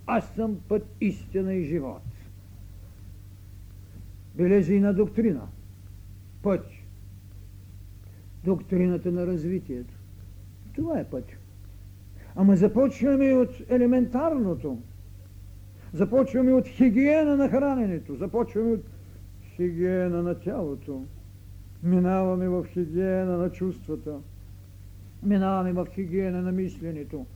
Аз 0.06 0.34
съм 0.34 0.60
път, 0.68 0.86
истина 1.00 1.54
и 1.54 1.64
живот. 1.64 2.02
Белези 4.34 4.74
и 4.74 4.80
на 4.80 4.94
доктрина. 4.94 5.46
Път. 6.42 6.66
Доктрината 8.44 9.12
на 9.12 9.26
развитието. 9.26 9.94
Това 10.74 10.98
е 10.98 11.04
път. 11.04 11.24
Ама 12.36 12.56
започваме 12.56 13.34
от 13.34 13.50
елементарното– 13.68 14.78
Започваме 15.92 16.52
от 16.52 16.68
хигиена 16.68 17.36
на 17.36 17.48
храненето, 17.48 18.14
започваме 18.14 18.72
от 18.72 18.84
хигиена 19.56 20.22
на 20.22 20.34
тялото, 20.34 21.04
минаваме 21.82 22.48
в 22.48 22.66
хигиена 22.66 23.38
на 23.38 23.50
чувствата, 23.50 24.18
минаваме 25.22 25.72
в 25.72 25.86
хигиена 25.94 26.42
на 26.42 26.52
мисленето, 26.52 27.26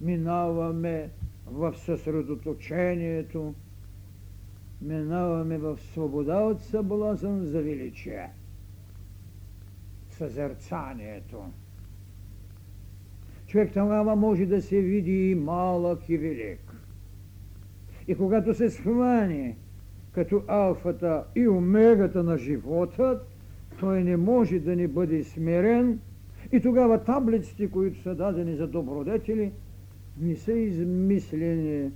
минаваме 0.00 1.10
в 1.46 1.74
съсредоточението, 1.76 3.54
минаваме 4.82 5.58
в 5.58 5.78
свобода 5.92 6.36
от 6.36 6.62
съблазън 6.62 7.44
за 7.44 7.62
величие, 7.62 8.30
съзерцанието. 10.10 11.44
Човек 13.46 13.72
тогава 13.72 14.16
може 14.16 14.46
да 14.46 14.62
се 14.62 14.80
види 14.80 15.30
и 15.30 15.34
малък 15.34 16.08
и 16.08 16.18
велик. 16.18 16.72
И 18.08 18.14
когато 18.14 18.54
се 18.54 18.70
схване 18.70 19.56
като 20.12 20.42
алфата 20.48 21.24
и 21.36 21.48
омегата 21.48 22.22
на 22.22 22.38
живота, 22.38 23.20
той 23.80 24.04
не 24.04 24.16
може 24.16 24.58
да 24.58 24.76
не 24.76 24.88
бъде 24.88 25.24
смирен 25.24 26.00
и 26.52 26.60
тогава 26.60 27.04
таблиците, 27.04 27.70
които 27.70 28.02
са 28.02 28.14
дадени 28.14 28.56
за 28.56 28.66
добродетели, 28.66 29.52
не 30.20 30.36
са 30.36 30.52
измислени, 30.52 31.90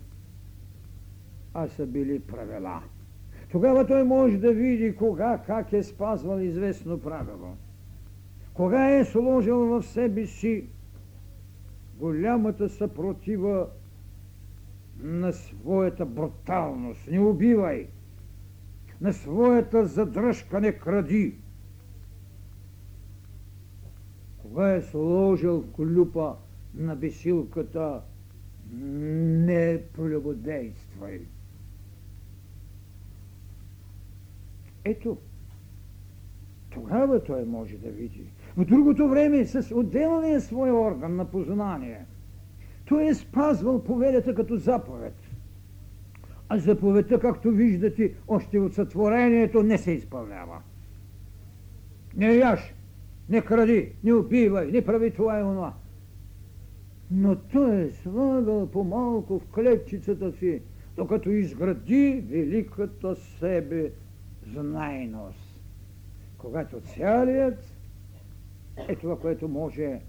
а 1.55 1.69
са 1.69 1.87
били 1.87 2.21
правила. 2.21 2.83
Тогава 3.51 3.87
той 3.87 4.05
може 4.05 4.39
да 4.39 4.53
види 4.53 4.97
кога, 4.97 5.43
как 5.47 5.73
е 5.73 5.83
спазвал 5.83 6.39
известно 6.39 6.99
правило. 6.99 7.57
Кога 8.55 8.91
е 8.91 9.05
сложил 9.05 9.59
в 9.59 9.83
себе 9.83 10.27
си 10.27 10.65
голямата 11.99 12.69
съпротива 12.69 13.69
на 15.03 15.33
своята 15.33 16.07
бруталност. 16.07 17.11
Не 17.11 17.21
убивай! 17.21 17.87
На 19.01 19.13
своята 19.13 19.87
задръжка 19.87 20.61
не 20.61 20.73
кради! 20.73 21.42
Кога 24.53 24.75
е 24.75 24.83
сложил 24.83 25.65
клюпа 25.77 26.37
на 26.75 26.97
бесилката, 26.97 28.01
не 28.73 29.83
прелюбодействай. 29.97 31.21
Ето, 34.85 35.17
тогава 36.71 37.25
той 37.25 37.45
може 37.45 37.79
да 37.79 37.91
види. 37.91 38.25
В 38.57 38.65
другото 38.65 39.09
време 39.09 39.45
с 39.47 39.75
отделния 39.75 40.41
свой 40.41 40.71
орган 40.71 41.17
на 41.17 41.25
познание 41.25 42.05
той 42.85 43.07
е 43.07 43.15
спазвал 43.15 43.85
поведата 43.85 44.35
като 44.35 44.57
заповед. 44.57 45.15
А 46.49 46.59
заповедта, 46.59 47.21
както 47.21 47.51
виждате, 47.51 48.15
още 48.29 48.59
от 48.59 48.75
сътворението 48.75 49.63
не 49.63 49.79
се 49.79 49.93
изпълнява. 49.93 50.63
Не 52.17 52.35
яш, 52.35 52.75
не 53.33 53.41
кради, 53.41 53.93
не 54.05 54.13
убивай, 54.13 54.67
не 54.67 54.85
прави 54.85 55.11
това 55.11 55.39
и 55.39 55.43
онова. 55.43 55.75
Но 57.11 57.37
той 57.37 57.81
е 57.81 57.91
слагал 57.91 58.71
по-малко 58.71 59.39
в 59.39 59.47
клетчицата 59.47 60.33
си, 60.33 60.63
докато 60.97 61.31
изгради 61.31 62.25
великата 62.29 63.17
себе 63.17 63.93
знайност. 64.53 65.61
Когато 66.39 66.81
цялият 66.81 67.65
е 68.89 68.97
това, 68.97 69.19
което 69.19 69.49
може 69.49 70.01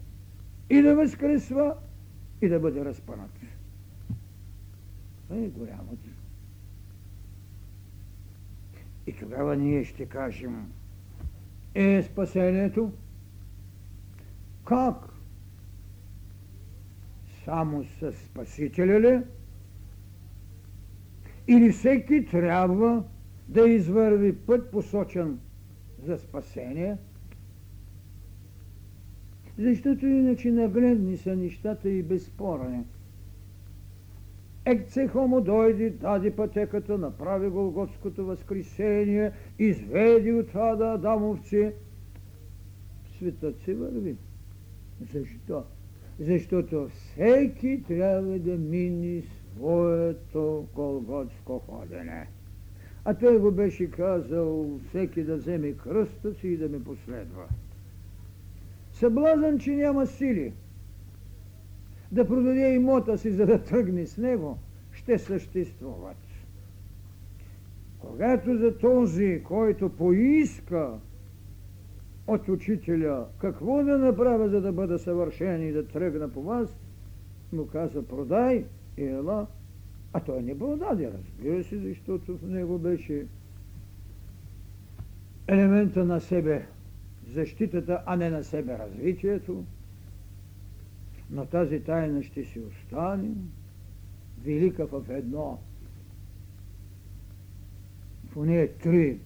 и 0.70 0.82
да 0.82 0.96
възкресва, 0.96 1.76
и 2.42 2.50
да 2.50 2.60
бъде 2.60 2.86
разпънат. 2.86 3.32
Това 5.28 5.42
е 5.42 5.48
голямото. 5.48 6.10
И 9.08 9.14
тогава 9.14 9.56
ние 9.56 9.84
ще 9.84 10.06
кажем, 10.06 10.72
е 11.76 12.04
спасението? 12.04 12.92
Как? 14.66 14.96
Само 17.46 17.84
с 17.84 18.14
Спасителя 18.14 19.02
ли? 19.02 19.22
Или 21.48 21.72
всеки 21.72 22.26
трябва 22.26 23.04
да 23.48 23.70
извърви 23.70 24.36
път 24.36 24.72
посочен 24.72 25.40
за 26.06 26.18
спасение– 26.18 26.98
защото 29.58 30.06
иначе 30.06 30.52
нагледни 30.52 31.18
са 31.18 31.36
нещата 31.36 31.90
и 31.90 32.04
безспорни. 32.04 32.84
Екце 34.66 35.08
хомо 35.08 35.42
дойде, 35.42 35.90
даде 35.90 36.36
пътеката, 36.36 36.98
направи 36.98 37.50
Голготското 37.50 38.26
възкресение, 38.26 39.32
изведи 39.60 40.32
от 40.32 40.56
ада 40.56 40.86
Адамовци. 40.86 41.72
Светът 43.18 43.60
се 43.60 43.76
върви. 43.76 44.16
Защо? 45.02 45.64
Защото 46.20 46.90
всеки 46.90 47.84
трябва 47.88 48.40
да 48.40 48.58
мини 48.58 49.24
своето 49.56 50.68
Голготско 50.76 51.60
ходене. 51.60 52.28
А 53.06 53.14
той 53.14 53.40
го 53.40 53.52
беше 53.52 53.92
казал 53.92 54.80
всеки 54.90 55.24
да 55.24 55.36
вземе 55.36 55.72
кръста 55.72 56.34
си 56.34 56.48
и 56.48 56.58
да 56.58 56.70
ме 56.70 56.84
последва. 56.84 57.48
Съблазън, 58.92 59.60
че 59.60 59.76
няма 59.76 60.08
сили 60.08 60.54
да 62.12 62.28
продаде 62.28 62.74
имота 62.74 63.18
си, 63.18 63.32
за 63.32 63.46
да 63.46 63.64
тръгне 63.64 64.06
с 64.06 64.18
него, 64.18 64.58
ще 64.92 65.20
съществуват. 65.20 66.18
Когато 68.00 68.58
за 68.58 68.78
този, 68.78 69.42
който 69.44 69.90
поиска 69.90 71.00
от 72.28 72.50
учителя 72.50 73.28
какво 73.38 73.84
да 73.84 73.98
направя, 73.98 74.50
за 74.50 74.62
да 74.62 74.72
бъда 74.72 75.00
съвършен 75.00 75.68
и 75.68 75.72
да 75.72 75.88
тръгна 75.88 76.30
по 76.30 76.44
вас, 76.44 76.78
му 77.54 77.68
каза 77.68 78.08
продай 78.08 78.66
и 78.98 79.04
ела. 79.04 79.48
А 80.14 80.20
той 80.20 80.44
не 80.44 80.60
продаде, 80.60 81.12
разбира 81.12 81.64
се, 81.64 81.78
защото 81.78 82.38
в 82.38 82.42
него 82.42 82.80
беше 82.80 83.26
елемента 85.48 86.06
на 86.06 86.22
себе 86.22 86.68
защитата, 87.34 88.04
а 88.06 88.16
не 88.16 88.30
на 88.30 88.44
себе 88.44 88.78
развитието. 88.78 89.66
Но 91.30 91.46
тази 91.46 91.80
тайна 91.80 92.24
ще 92.24 92.44
си 92.44 92.60
остане 92.60 93.30
велика 94.44 94.86
в 94.88 95.04
едно. 95.10 95.60
В 98.30 98.46
нея 98.46 98.78
три. 98.78 99.20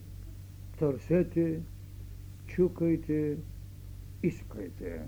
Търсете, 0.78 1.60
чукайте, 2.58 3.36
искайте. 4.22 5.00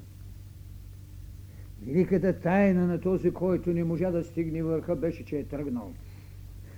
Великата 1.83 2.41
тайна 2.41 2.87
на 2.87 3.01
този, 3.01 3.31
който 3.31 3.73
не 3.73 3.85
можа 3.85 4.11
да 4.11 4.25
стигне 4.25 4.63
върха, 4.63 4.97
беше, 4.97 5.25
че 5.25 5.39
е 5.39 5.45
тръгнал. 5.45 5.93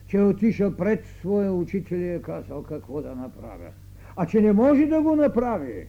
Че 0.06 0.16
е 0.16 0.22
отишъл 0.22 0.76
пред 0.76 1.04
своя 1.20 1.52
учител 1.52 1.96
и 1.96 2.08
е 2.08 2.22
казал 2.22 2.62
какво 2.62 3.02
да 3.02 3.14
направя. 3.14 3.70
А 4.16 4.26
че 4.26 4.40
не 4.40 4.52
може 4.52 4.86
да 4.86 5.02
го 5.02 5.16
направи, 5.16 5.86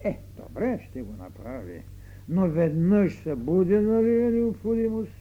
е, 0.00 0.18
добре, 0.36 0.80
ще 0.90 1.02
го 1.02 1.12
направи. 1.12 1.82
Но 2.28 2.48
веднъж 2.48 3.14
събудена 3.14 4.02
ли 4.02 4.22
е 4.22 4.30
необходимост? 4.30 5.12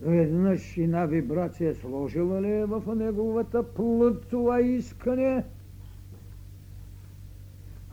Веднъж 0.00 0.78
една 0.78 1.06
вибрация 1.06 1.74
сложила 1.74 2.42
ли 2.42 2.50
е 2.50 2.64
в 2.64 2.94
неговата 2.96 3.62
плът 3.62 4.26
това 4.28 4.60
искане? 4.60 5.44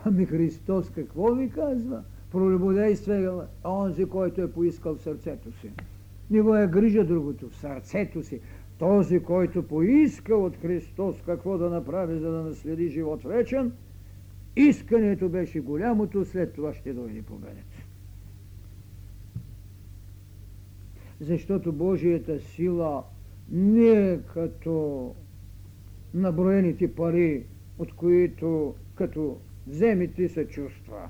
Ами 0.06 0.26
Христос 0.26 0.89
какво 0.89 1.34
ви 1.34 1.49
казва? 1.49 2.03
Пролюбодействай 2.32 3.28
онзи, 3.66 4.06
който 4.06 4.41
е 4.41 4.51
поискал 4.51 4.95
в 4.95 5.01
сърцето 5.01 5.51
си. 5.51 5.72
Не 6.32 6.41
го 6.41 6.56
е 6.56 6.68
грижа 6.68 7.03
другото, 7.03 7.49
в 7.49 7.56
сърцето 7.56 8.24
си. 8.24 8.39
Този, 8.78 9.20
който 9.20 9.68
поиска 9.68 10.36
от 10.36 10.58
Христос 10.58 11.16
какво 11.26 11.58
да 11.58 11.70
направи, 11.70 12.20
за 12.20 12.32
да 12.32 12.43
наследи 12.43 12.89
живот 12.89 13.24
вечен– 13.24 13.72
Искането 14.56 15.30
беше 15.30 15.60
голямото, 15.60 16.26
след 16.26 16.53
това 16.53 16.74
ще 16.74 16.93
дойде 16.93 17.22
победата. 17.22 17.86
Защото 21.20 21.72
Божията 21.72 22.39
сила 22.39 23.03
не 23.51 24.12
е 24.12 24.20
като 24.22 25.16
наброените 26.14 26.93
пари, 26.93 27.43
от 27.80 27.93
които 27.93 28.76
като 28.95 29.38
вземете 29.68 30.30
се 30.30 30.47
чувства. 30.47 31.09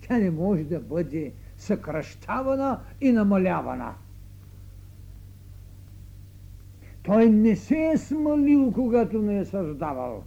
Тя 0.00 0.18
не 0.18 0.30
може 0.30 0.64
да 0.64 0.80
бъде 0.80 1.32
съкръщавана 1.56 2.80
и 3.00 3.12
намалявана. 3.12 3.94
Той 7.02 7.30
не 7.30 7.56
се 7.56 7.90
е 7.94 7.98
смалил, 7.98 8.72
когато 8.72 9.22
не 9.22 9.38
е 9.38 9.44
създавал. 9.44 10.24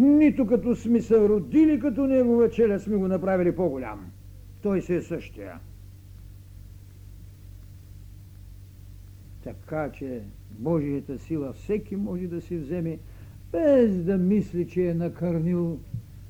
нито 0.00 0.46
като 0.46 0.76
сме 0.76 1.00
се 1.00 1.28
родили 1.28 1.80
като 1.80 2.06
негова 2.06 2.50
челя 2.50 2.80
сме 2.80 2.96
го 2.96 3.08
направили 3.08 3.56
по-голям. 3.56 4.10
Той 4.62 4.82
се 4.82 4.96
е 4.96 5.02
същия. 5.02 5.58
Така 9.44 9.92
че 9.92 10.22
Божията 10.50 11.18
сила 11.18 11.52
всеки 11.52 11.96
може 11.96 12.26
да 12.26 12.40
си 12.40 12.56
вземе, 12.56 12.98
без 13.52 14.04
да 14.04 14.18
мисли, 14.18 14.68
че 14.68 14.88
е 14.88 14.94
накърнил 14.94 15.78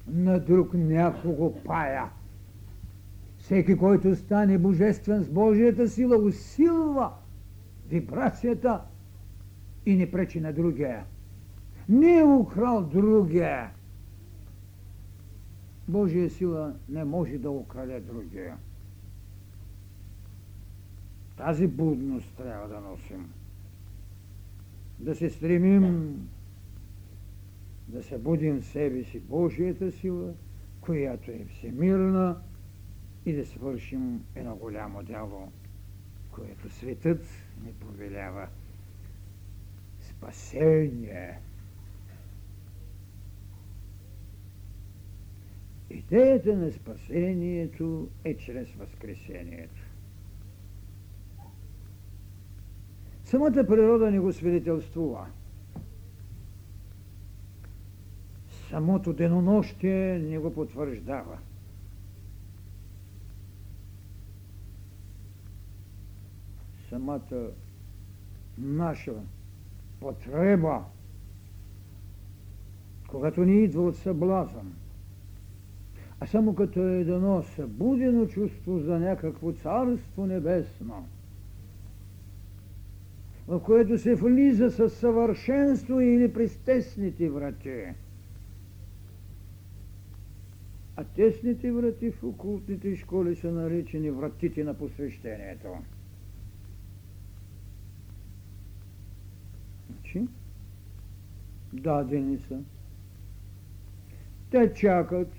на 0.08 0.40
друг 0.40 0.74
някого 0.74 1.54
пая. 1.64 2.10
Всеки, 3.38 3.76
който 3.76 4.16
стане 4.16 4.58
божествен 4.58 5.22
с 5.22 5.30
Божията 5.30 5.88
сила, 5.88 6.16
усилва 6.16 7.12
вибрацията 7.88 8.80
и 9.86 9.96
не 9.96 10.10
пречи 10.10 10.40
на 10.40 10.52
другия 10.52 11.04
не 11.90 12.18
е 12.18 12.24
украл 12.24 12.82
другия. 12.82 13.70
Божия 15.88 16.30
сила 16.30 16.74
не 16.88 17.04
може 17.04 17.38
да 17.38 17.50
украде 17.50 18.00
другия. 18.00 18.56
Тази 21.40 21.66
будност 21.66 22.34
трябва 22.36 22.68
да 22.68 22.80
носим. 22.80 23.32
Да 24.98 25.14
се 25.14 25.30
стремим 25.30 26.16
да 27.88 28.02
се 28.02 28.18
будим 28.18 28.60
в 28.60 28.66
себе 28.66 29.04
си 29.04 29.20
Божията 29.20 29.92
сила, 29.92 30.34
която 30.80 31.30
е 31.30 31.44
всемирна 31.44 32.40
и 33.26 33.32
да 33.32 33.46
свършим 33.46 34.24
едно 34.34 34.56
голямо 34.56 35.02
дело, 35.02 35.52
което 36.30 36.70
светът 36.70 37.26
ни 37.64 37.72
повелява. 37.72 38.48
Спасение. 40.00 41.38
Идеята 45.90 46.56
на 46.56 46.72
спасението 46.72 48.08
е 48.24 48.36
чрез 48.36 48.72
Възкресението. 48.72 49.89
Самата 53.30 53.66
природа 53.66 54.10
не 54.10 54.20
го 54.20 54.32
свидетелствува. 54.32 55.26
Самото 58.68 59.12
денонощие 59.12 60.18
не 60.18 60.38
го 60.38 60.54
потвърждава. 60.54 61.38
Самата 66.88 67.50
наша 68.58 69.14
потреба, 70.00 70.84
когато 73.08 73.44
ни 73.44 73.64
идва 73.64 73.82
от 73.82 73.96
съблазън, 73.96 74.74
а 76.20 76.26
само 76.26 76.54
като 76.54 76.80
е 76.80 77.04
дано 77.04 77.42
събудено 77.42 78.26
чувство 78.26 78.78
за 78.78 78.98
някакво 78.98 79.52
царство 79.52 80.26
небесно– 80.26 81.08
в 83.50 83.60
което 83.60 83.98
се 83.98 84.14
влиза 84.14 84.70
със 84.70 84.94
съвършенство 84.94 86.00
или 86.00 86.32
през 86.32 86.56
тесните 86.56 87.30
врати. 87.30 87.84
А 90.96 91.04
тесните 91.04 91.72
врати 91.72 92.10
в 92.10 92.24
окултните 92.24 92.96
школи 92.96 93.36
са 93.36 93.52
наричани 93.52 94.10
вратите 94.10 94.64
на 94.64 94.74
посвещението. 94.74 95.68
Значи, 99.90 100.26
дадени 101.72 102.38
са. 102.38 102.58
Те 104.50 104.72
чакат 104.74 105.32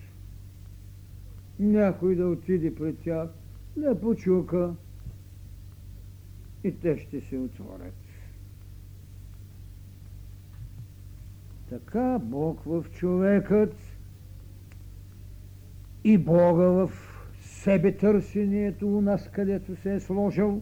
някой 1.59 2.16
да 2.16 2.28
отиде 2.28 2.76
пред 2.76 2.99
тях, 2.99 3.30
да 3.78 4.01
почука 4.01 4.76
и 6.64 6.80
те 6.80 6.97
ще 6.97 7.22
се 7.22 7.38
отворят. 7.38 8.00
Така 11.72 12.19
Бог 12.19 12.63
в 12.65 12.86
човекът 12.91 13.76
и 16.03 16.17
Бога 16.17 16.65
в 16.65 16.91
себе 17.41 17.97
търсението 17.97 18.97
у 18.97 19.01
нас, 19.01 19.30
където 19.32 19.76
се 19.76 19.93
е 19.95 19.99
сложил, 19.99 20.61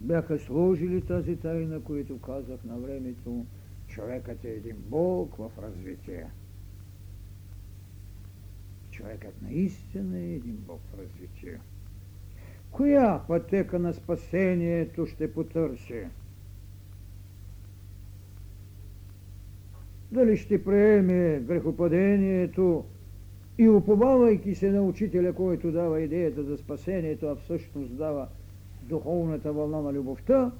бяха 0.00 0.38
сложили 0.38 1.00
тази 1.00 1.36
тайна, 1.36 1.80
която 1.80 2.20
казах 2.20 2.64
на 2.64 2.78
времето, 2.78 3.46
човекът 3.86 4.44
е 4.44 4.50
един 4.50 4.76
Бог 4.88 5.36
в 5.36 5.50
развитие. 5.62 6.26
Човекът 8.90 9.42
наистина 9.42 10.18
е 10.18 10.34
един 10.34 10.56
Бог 10.56 10.80
в 10.92 10.98
развитие. 10.98 11.60
Коя 12.70 13.20
пътека 13.26 13.78
на 13.78 13.92
спасението 13.94 15.06
ще 15.06 15.32
потърси? 15.32 16.06
Дали 20.12 20.36
ще 20.36 20.64
приеме 20.64 21.42
грехопадението 21.46 22.84
и 23.58 23.68
уповавайки 23.68 24.54
се 24.54 24.70
на 24.70 24.82
учителя, 24.82 25.32
който 25.32 25.72
дава 25.72 26.00
идеята 26.00 26.42
за 26.42 26.56
спасението, 26.56 27.26
а 27.26 27.34
всъщност 27.36 27.96
дава 27.96 28.28
духовната 28.82 29.52
вълна 29.52 29.82
на 29.82 29.92
любовта, 29.92 30.52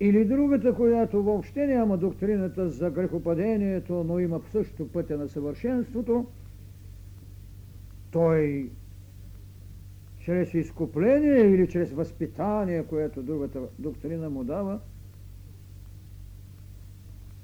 или 0.00 0.24
другата, 0.24 0.74
която 0.74 1.22
въобще 1.22 1.66
няма 1.66 1.96
доктрината 1.96 2.68
за 2.68 2.90
грехопадението, 2.90 4.04
но 4.04 4.18
има 4.18 4.40
също 4.52 4.88
пътя 4.88 5.18
на 5.18 5.28
съвършенството, 5.28 6.26
той 8.10 8.70
чрез 10.18 10.54
изкупление 10.54 11.40
или 11.40 11.68
чрез 11.68 11.92
възпитание, 11.92 12.84
което 12.84 13.22
другата 13.22 13.60
доктрина 13.78 14.30
му 14.30 14.44
дава, 14.44 14.80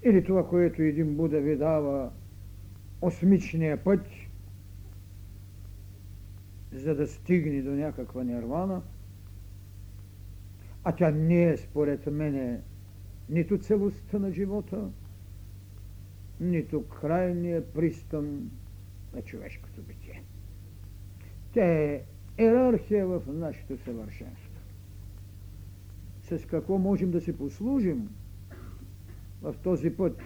или 0.02 0.24
това, 0.24 0.48
което 0.48 0.82
един 0.82 1.16
Буда 1.16 1.40
ви 1.40 1.56
дава 1.56 2.10
осмичния 3.00 3.84
път, 3.84 4.06
за 6.72 6.94
да 6.94 7.06
стигне 7.06 7.62
до 7.62 7.70
някаква 7.70 8.24
нирвана, 8.24 8.82
а 10.84 10.92
тя 10.92 11.10
не 11.10 11.44
е 11.44 11.56
според 11.56 12.06
мене 12.06 12.60
нито 13.28 13.58
целостта 13.58 14.18
на 14.18 14.32
живота, 14.32 14.90
нито 16.40 16.88
крайния 16.88 17.72
пристан 17.72 18.50
на 19.14 19.22
човешкото 19.22 19.82
битие. 19.82 20.22
Те 21.52 21.94
е 21.94 22.02
иерархия 22.42 23.06
в 23.06 23.22
нашето 23.26 23.78
съвършенство. 23.78 24.48
С 26.22 26.46
какво 26.46 26.78
можем 26.78 27.10
да 27.10 27.20
си 27.20 27.38
послужим 27.38 28.08
в 29.42 29.54
този 29.62 29.90
път? 29.90 30.20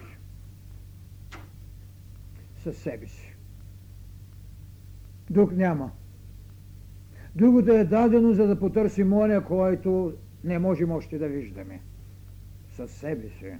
Със 2.57 2.77
себе 2.77 3.07
си. 3.07 3.35
Друг 5.29 5.51
няма. 5.51 5.91
Другото 7.35 7.71
е 7.71 7.83
дадено, 7.83 8.33
за 8.33 8.47
да 8.47 8.59
потърсим 8.59 9.13
оня, 9.13 9.45
който 9.45 10.13
не 10.43 10.59
можем 10.59 10.91
още 10.91 11.17
да 11.17 11.27
виждаме. 11.27 11.81
Със 12.69 12.91
себе 12.91 13.29
си. 13.29 13.53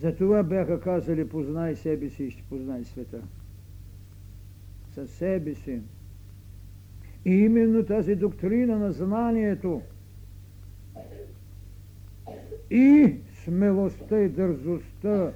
Затова 0.00 0.42
бяха 0.42 0.80
казали, 0.80 1.28
познай 1.28 1.76
себе 1.76 2.10
си 2.10 2.24
и 2.24 2.30
ще 2.30 2.42
познай 2.42 2.84
света. 2.84 3.22
Със 4.94 5.10
себе 5.10 5.54
си. 5.54 5.80
И 7.24 7.30
именно 7.30 7.84
тази 7.84 8.14
доктрина 8.14 8.78
на 8.78 8.92
знанието 8.92 9.82
и 12.70 13.16
смелостта 13.44 14.20
и 14.20 14.28
дързостта 14.28 15.32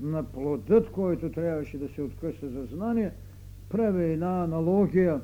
на 0.00 0.22
плодът, 0.22 0.90
който 0.90 1.32
трябваше 1.32 1.78
да 1.78 1.88
се 1.88 2.02
откъса 2.02 2.48
за 2.48 2.64
знание, 2.64 3.10
прави 3.68 4.12
една 4.12 4.44
аналогия 4.44 5.20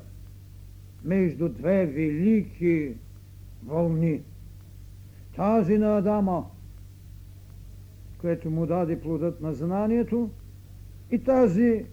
между 1.03 1.49
две 1.49 1.85
велики 1.85 2.93
вълни. 3.65 4.21
Тази 5.35 5.77
на 5.77 5.97
Адама, 5.97 6.45
което 8.21 8.51
му 8.51 8.65
даде 8.65 9.01
плодът 9.01 9.41
на 9.41 9.53
знанието, 9.53 10.29
и 11.11 11.23
тази 11.23 11.85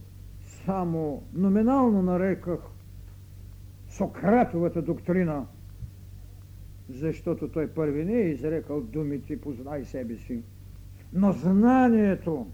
само 0.66 1.22
номинално 1.34 2.02
нареках 2.02 2.60
Сократовата 3.90 4.82
доктрина, 4.82 5.46
защото 6.90 7.48
той 7.48 7.68
първи 7.68 8.04
не 8.04 8.12
е 8.12 8.28
изрекал 8.30 8.80
думите 8.80 9.40
познай 9.40 9.84
себе 9.84 10.16
си. 10.16 10.42
Но 11.12 11.32
знанието, 11.32 12.46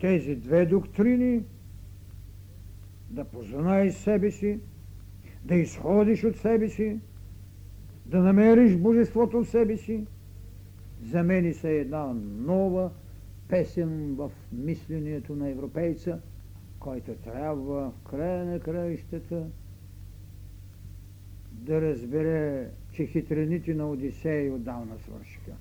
тези 0.00 0.36
две 0.36 0.66
доктрини, 0.66 1.42
да 3.10 3.24
познаеш 3.24 3.94
себе 3.94 4.30
си, 4.30 4.60
да 5.44 5.54
изходиш 5.54 6.24
от 6.24 6.36
себе 6.36 6.68
си, 6.68 7.00
да 8.06 8.22
намериш 8.22 8.76
божеството 8.76 9.44
в 9.44 9.48
себе 9.48 9.76
си, 9.76 10.06
за 11.02 11.22
мен 11.22 11.54
са 11.54 11.68
една 11.68 12.14
нова 12.38 12.90
песен 13.48 14.14
в 14.14 14.30
мислението 14.52 15.36
на 15.36 15.48
европейца– 15.48 16.20
който 16.82 17.14
трябва 17.14 17.90
в 17.90 18.10
края 18.10 18.44
на 18.44 18.60
краищата 18.60 19.46
да 21.62 21.80
разбере, 21.82 22.68
че 22.92 23.06
хитрените 23.06 23.74
на 23.74 23.86
Одисей 23.86 24.50
отдавна 24.50 24.98
свършиха. 24.98 25.52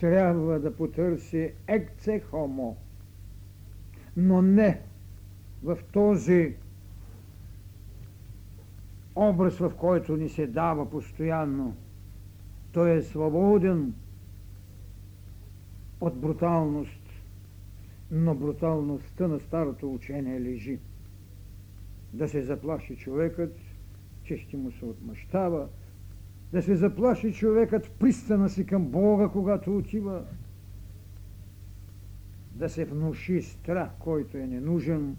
Трябва 0.00 0.60
да 0.60 0.76
потърси 0.76 1.52
екце 1.66 2.20
хомо, 2.20 2.76
но 4.16 4.42
не 4.42 4.80
в 5.62 5.78
този 5.92 6.54
образ, 9.16 9.58
в 9.58 9.72
който 9.72 10.16
ни 10.16 10.28
се 10.28 10.46
дава 10.46 10.90
постоянно. 10.90 11.76
Той 12.72 12.90
е 12.90 13.02
свободен 13.02 13.94
от 16.00 16.16
бруталност, 16.16 17.02
но 18.10 18.34
бруталността 18.34 19.28
на 19.28 19.40
старото 19.40 19.92
учение 19.92 20.40
лежи. 20.40 20.78
Да 22.12 22.28
се 22.28 22.42
заплаши 22.42 22.96
човекът, 22.96 23.56
че 24.24 24.36
ще 24.36 24.56
му 24.56 24.70
се 24.70 24.84
отмъщава, 24.84 25.68
да 26.52 26.62
се 26.62 26.76
заплаши 26.76 27.32
човекът 27.32 27.86
в 27.86 27.90
пристана 27.90 28.50
си 28.50 28.66
към 28.66 28.84
Бога, 28.84 29.28
когато 29.28 29.76
отива. 29.76 30.24
да 32.54 32.68
се 32.68 32.84
внуши 32.84 33.42
страх, 33.42 33.90
който 33.98 34.36
е 34.36 34.46
ненужен, 34.46 35.16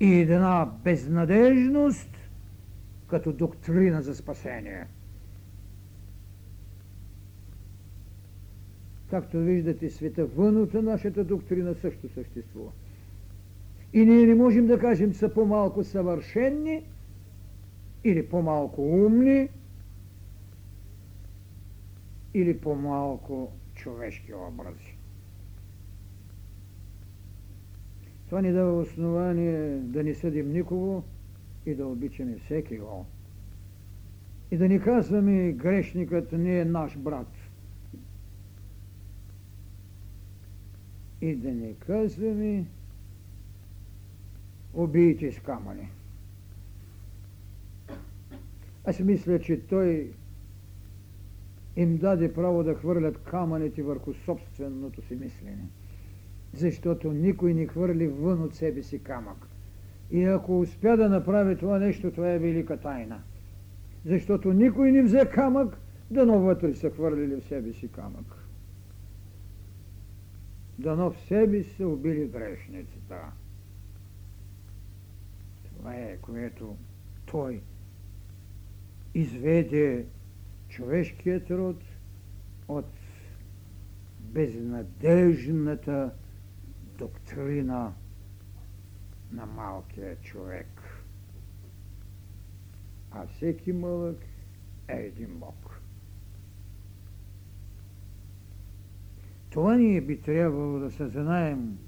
и 0.00 0.14
една 0.14 0.72
безнадежност 0.84 2.10
като 3.06 3.32
доктрина 3.32 4.02
за 4.02 4.14
спасение. 4.14 4.86
Както 9.10 9.38
виждате, 9.38 9.90
света 9.90 10.26
вън 10.26 10.56
от 10.56 10.74
нашата 10.74 11.24
доктрина 11.24 11.74
също 11.74 12.08
съществува. 12.08 12.70
И 13.92 14.06
ние 14.06 14.26
не 14.26 14.34
можем 14.34 14.66
да 14.66 14.78
кажем 14.78 15.14
са 15.14 15.34
по-малко 15.34 15.84
съвършенни 15.84 16.82
или 18.04 18.28
по-малко 18.28 18.82
умни 18.82 19.48
или 22.34 22.58
по-малко 22.58 23.52
човешки 23.74 24.34
образи. 24.34 24.96
Това 28.26 28.42
ни 28.42 28.52
дава 28.52 28.80
основание 28.80 29.78
да 29.78 30.04
не 30.04 30.14
съдим 30.14 30.52
никого 30.52 31.02
и 31.66 31.74
да 31.74 31.86
обичаме 31.86 32.38
всеки 32.38 32.78
го. 32.78 33.06
И 34.50 34.56
да 34.56 34.68
ни 34.68 34.80
казваме, 34.80 35.52
грешникът 35.52 36.32
не 36.32 36.58
е 36.58 36.64
наш 36.64 36.98
брат. 36.98 37.32
И 41.20 41.36
да 41.36 41.52
не 41.52 41.74
казваме, 41.74 42.64
убийте 44.76 45.32
с 45.32 45.40
камъни. 45.40 45.90
Аз 48.84 49.00
мисля, 49.00 49.40
че 49.40 49.60
той 49.60 50.10
им 51.76 51.96
даде 51.96 52.34
право 52.34 52.64
да 52.64 52.74
хвърлят 52.74 53.18
камъните 53.18 53.82
върху 53.82 54.14
собственото 54.14 55.02
си 55.02 55.14
мислене. 55.14 55.68
Защото 56.52 57.12
никой 57.12 57.54
не 57.54 57.66
хвърли 57.66 58.06
вън 58.06 58.42
от 58.42 58.54
себе 58.54 58.82
си 58.82 58.98
камък. 58.98 59.48
И 60.10 60.24
ако 60.24 60.60
успя 60.60 60.96
да 60.96 61.08
направи 61.08 61.56
това 61.56 61.78
нещо, 61.78 62.10
това 62.10 62.32
е 62.32 62.38
велика 62.38 62.76
тайна. 62.76 63.22
Защото 64.04 64.52
никой 64.52 64.92
не 64.92 65.02
взе 65.02 65.30
камък, 65.32 65.78
дано 66.10 66.40
вътре 66.40 66.74
са 66.74 66.90
хвърлили 66.90 67.40
в 67.40 67.44
себе 67.44 67.72
си 67.72 67.88
камък. 67.88 68.46
Дано 70.78 71.10
в 71.10 71.20
себе 71.20 71.62
са 71.62 71.88
убили 71.88 72.26
грешницата. 72.26 73.16
Това 75.86 75.96
е, 75.96 76.16
което 76.16 76.76
той 77.26 77.62
изведе 79.14 80.06
човешкият 80.68 81.50
род 81.50 81.82
от 82.68 82.90
безнадежната 84.20 86.14
доктрина 86.98 87.92
на 89.32 89.46
малкия 89.46 90.16
човек. 90.16 90.82
А 93.10 93.26
всеки 93.26 93.72
мълък 93.72 94.18
е 94.88 94.96
един 94.96 95.38
Бог. 95.38 95.80
Това 99.50 99.76
ние 99.76 100.00
би 100.00 100.20
трябвало 100.20 100.78
да 100.78 100.90
съзнаем, 100.90 101.78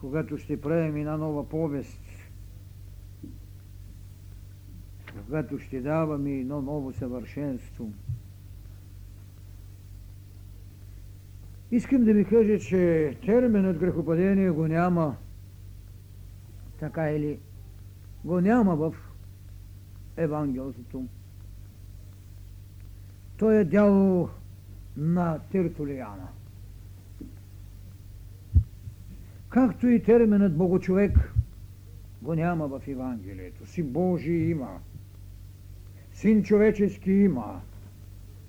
когато 0.00 0.38
ще 0.38 0.60
правим 0.60 0.96
една 0.96 1.16
нова 1.16 1.48
повест, 1.48 2.09
когато 5.26 5.58
ще 5.58 5.80
даваме 5.80 6.30
едно 6.30 6.62
ново 6.62 6.92
съвършенство. 6.92 7.92
Искам 11.70 12.04
да 12.04 12.12
ви 12.12 12.24
кажа, 12.24 12.58
че 12.58 13.16
терминът 13.26 13.78
грехопадение 13.78 14.50
го 14.50 14.66
няма 14.66 15.16
така 16.78 17.10
или 17.10 17.38
го 18.24 18.40
няма 18.40 18.76
в 18.76 18.94
Евангелството. 20.16 21.06
Той 23.36 23.56
е 23.56 23.64
дяло 23.64 24.28
на 24.96 25.38
Тертулиана. 25.38 26.28
Както 29.48 29.86
и 29.86 30.02
терминът 30.02 30.56
Богочовек 30.56 31.34
го 32.22 32.34
няма 32.34 32.68
в 32.68 32.82
Евангелието. 32.88 33.66
Си 33.66 33.82
Божий 33.82 34.50
има. 34.50 34.80
Син 36.20 36.42
човечески 36.42 37.12
има, 37.12 37.60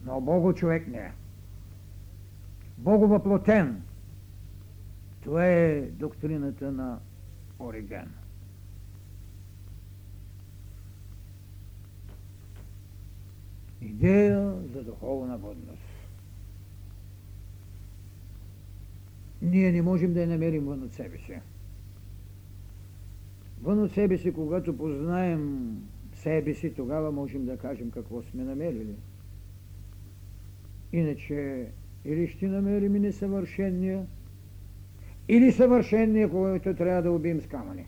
но 0.05 0.22
Богочовек 0.22 0.88
не. 0.88 1.11
Боговъплотен. 2.78 3.82
Това 5.22 5.45
е 5.45 5.82
доктрината 5.82 6.72
на 6.72 6.99
Ориген. 7.59 8.11
идея 13.82 14.53
за 14.74 14.84
духовна 14.84 15.38
годност. 15.38 15.84
Ние 19.41 19.72
не 19.72 19.82
можем 19.82 20.13
да 20.13 20.22
я 20.22 20.28
намерим 20.28 20.65
вън 20.65 20.84
от 20.84 20.93
себе 20.93 21.17
си. 21.17 21.39
Вън 23.61 23.84
от 23.84 23.91
себе 23.91 24.17
си, 24.17 24.34
когато 24.34 24.78
познаем 24.78 25.76
себе 26.24 26.53
си, 26.53 26.74
тогава 26.74 27.11
можем 27.11 27.45
да 27.45 27.57
кажем 27.57 27.91
какво 27.91 28.22
сме 28.22 28.43
намерили. 28.43 28.95
Иначе 30.93 31.67
или 32.05 32.28
ще 32.28 32.47
намерим 32.47 32.93
несъвършения, 32.93 34.05
или 35.30 35.51
съвършения, 35.51 36.30
който 36.30 36.76
трябва 36.76 37.01
да 37.01 37.11
убием 37.11 37.41
с 37.41 37.47
камъни 37.47 37.86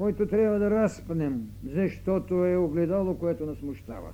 който 0.00 0.26
трябва 0.26 0.58
да 0.58 0.70
разпнем, 0.70 1.50
защото 1.64 2.34
е 2.46 2.56
огледало, 2.56 3.18
което 3.18 3.46
нас 3.46 3.58
смущава. 3.58 4.12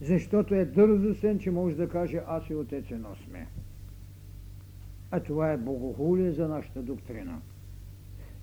Защото 0.00 0.54
е 0.54 0.64
дързостен, 0.64 1.38
че 1.38 1.50
може 1.50 1.76
да 1.76 1.88
каже 1.88 2.20
аз 2.26 2.50
и 2.50 2.54
отец 2.54 2.90
едно 2.90 3.14
сме. 3.14 3.46
А 5.10 5.20
това 5.20 5.52
е 5.52 5.56
богохулие 5.56 6.32
за 6.32 6.48
нашата 6.48 6.82
доктрина. 6.82 7.40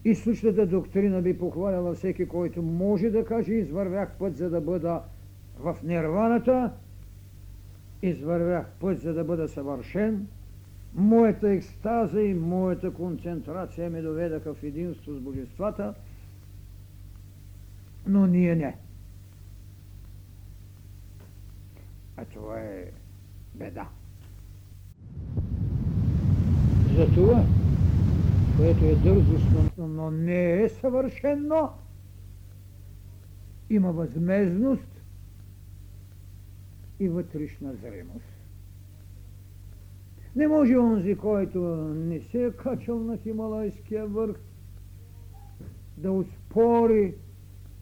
И 0.06 0.16
същата 0.16 0.66
доктрина 0.66 1.22
би 1.22 1.38
похваляла 1.38 1.94
всеки, 1.94 2.28
който 2.28 2.62
може 2.62 3.10
да 3.10 3.26
каже 3.26 3.54
извървях 3.54 4.12
път, 4.20 4.38
за 4.38 4.50
да 4.50 4.62
бъда 4.62 5.02
в 5.60 5.78
нирваната, 5.84 6.72
извървях 8.02 8.66
път, 8.80 9.02
за 9.02 9.14
да 9.14 9.24
бъда 9.24 9.48
съвършен, 9.48 10.28
моята 10.96 11.50
екстаза 11.50 12.22
и 12.22 12.34
моята 12.34 12.94
концентрация 12.94 13.90
ме 13.90 14.02
доведаха 14.02 14.54
в 14.54 14.64
единство 14.64 15.14
с 15.14 15.20
божествата, 15.20 15.94
но 18.08 18.28
ние 18.28 18.56
не. 18.56 18.78
А 22.18 22.26
това 22.26 22.60
е 22.60 22.86
беда. 23.56 23.88
Затова, 26.96 27.44
което 28.62 28.86
е 28.86 28.96
дързостно, 28.96 29.88
но 29.88 30.12
не 30.12 30.62
е 30.64 30.70
съвършено, 30.70 31.70
има 33.70 33.92
възмезност 33.92 35.02
и 37.00 37.10
вътрешна 37.10 37.74
зримост. 37.76 38.26
Не 40.36 40.48
може 40.48 40.78
онзи, 40.78 41.16
който 41.16 41.60
не 41.96 42.20
се 42.20 42.46
е 42.46 42.52
качал 42.52 43.00
на 43.00 43.18
Хималайския 43.18 44.08
върх, 44.08 44.40
да 45.98 46.12
успори 46.12 47.16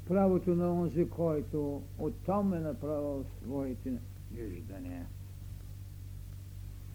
правото 0.08 0.56
на 0.56 0.74
онзи, 0.74 1.10
който 1.10 1.82
оттам 1.98 2.54
е 2.54 2.60
направил 2.60 3.26
своите 3.42 3.94
виждания. 4.32 5.06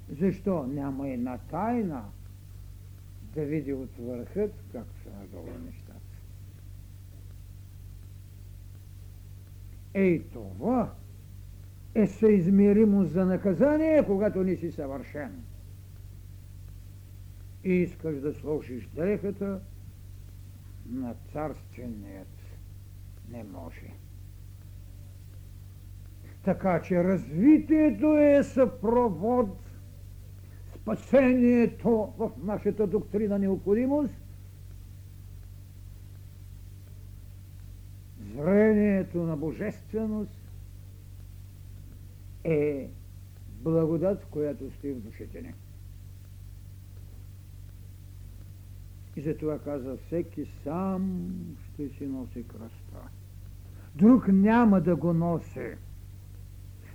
Защо? 0.08 0.66
Няма 0.66 1.08
една 1.08 1.38
тайна 1.38 2.04
да 3.34 3.44
види 3.44 3.72
от 3.72 3.96
върхът 3.98 4.54
как 4.72 4.86
са 5.02 5.10
надолу 5.20 5.58
нещата. 5.66 6.00
Ей 9.94 10.22
това 10.32 10.94
е 11.94 12.06
съизмеримо 12.06 13.04
за 13.04 13.26
наказание, 13.26 14.06
когато 14.06 14.44
не 14.44 14.56
си 14.56 14.72
съвършен. 14.72 15.44
И 17.64 17.72
искаш 17.72 18.20
да 18.20 18.34
сложиш 18.34 18.86
дрехата 18.86 19.60
на 20.90 21.14
царственият. 21.32 22.28
Не 23.30 23.44
може. 23.44 23.90
Така 26.44 26.82
че 26.82 27.04
развитието 27.04 28.16
е 28.16 28.42
съпровод, 28.42 29.63
спасението 30.84 32.12
в 32.18 32.30
нашата 32.42 32.86
доктрина 32.86 33.38
необходимост, 33.38 34.14
зрението 38.36 39.22
на 39.22 39.36
божественост 39.36 40.40
е 42.44 42.90
благодат, 43.62 44.24
която 44.24 44.70
стои 44.70 44.92
в 44.92 45.00
душите 45.00 45.42
ни. 45.42 45.54
И 49.16 49.20
затова 49.20 49.58
каза, 49.58 49.96
всеки 50.06 50.46
сам 50.64 51.30
ще 51.64 51.88
си 51.88 52.06
носи 52.06 52.44
кръста. 52.48 53.08
Друг 53.94 54.28
няма 54.28 54.80
да 54.80 54.96
го 54.96 55.12
носи. 55.12 55.74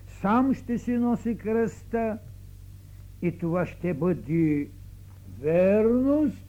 Сам 0.08 0.54
ще 0.54 0.78
си 0.78 0.98
носи 0.98 1.38
кръста 1.38 2.18
и 3.22 3.38
това 3.38 3.66
ще 3.66 3.94
бъде 3.94 4.70
верност, 5.42 6.46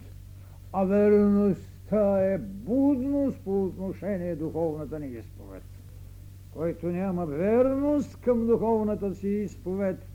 а 0.72 0.84
верността 0.84 2.32
е 2.32 2.38
будност 2.38 3.40
по 3.44 3.64
отношение 3.64 4.36
духовната 4.36 5.00
ни 5.00 5.06
изповед. 5.06 5.62
Който 6.54 6.86
няма 6.86 7.26
верност 7.26 8.20
към 8.20 8.46
духовната 8.46 9.14
си 9.14 9.28
изповед, 9.28 10.06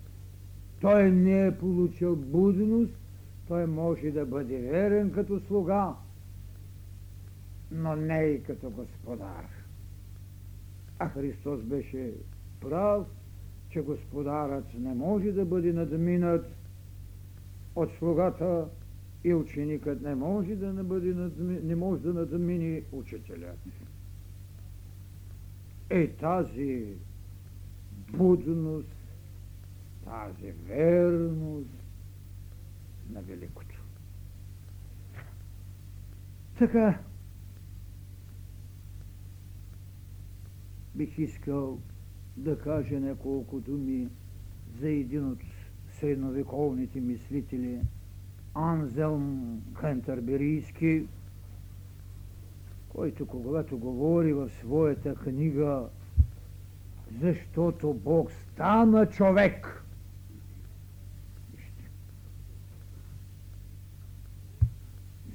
той 0.82 1.12
не 1.12 1.47
е 1.47 1.58
получил 1.58 2.16
будност, 2.16 2.99
той 3.47 3.66
може 3.68 4.12
да 4.12 4.26
бъде 4.26 4.58
верен 4.58 5.12
като 5.12 5.39
слуга, 5.39 5.95
но 7.72 7.95
не 7.95 8.24
и 8.24 8.43
като 8.43 8.70
господар. 8.70 9.49
А 10.99 11.10
Христос 11.10 11.62
беше 11.62 12.12
прав, 12.62 13.08
че 13.76 13.82
господарът 13.82 14.73
не 14.73 14.93
може 14.93 15.32
да 15.32 15.45
бъде 15.45 15.73
надминат 15.73 16.45
от 17.76 17.91
слугата 17.99 18.69
и 19.23 19.34
ученикът 19.34 20.01
не 20.01 20.15
може 20.15 20.55
да 20.55 20.73
не, 20.73 20.84
бъде 20.84 21.13
надми, 21.13 21.59
не 21.63 21.76
може 21.76 22.01
да 22.01 22.13
надмини 22.13 22.82
учителя. 22.91 23.51
Е 25.89 26.07
тази 26.07 26.93
будност, 28.17 28.95
тази 30.03 30.51
верност 30.51 31.84
на 33.09 33.21
великото. 33.21 33.82
Така, 36.57 36.99
бих 40.95 41.17
искал 41.17 41.80
да 42.38 42.59
кажа 42.59 42.99
няколко 42.99 43.59
думи 43.59 44.07
за 44.79 44.89
един 44.89 45.27
от 45.31 45.39
средновековните 45.99 46.99
мислители 46.99 47.79
Анзелм 48.53 49.61
Кентърберийски, 49.79 51.07
който 52.89 53.27
когато 53.27 53.77
говори 53.77 54.33
в 54.33 54.49
своята 54.49 55.15
книга 55.15 55.89
защото 57.21 57.93
Бог 57.93 58.31
стана 58.31 59.05
човек. 59.05 59.83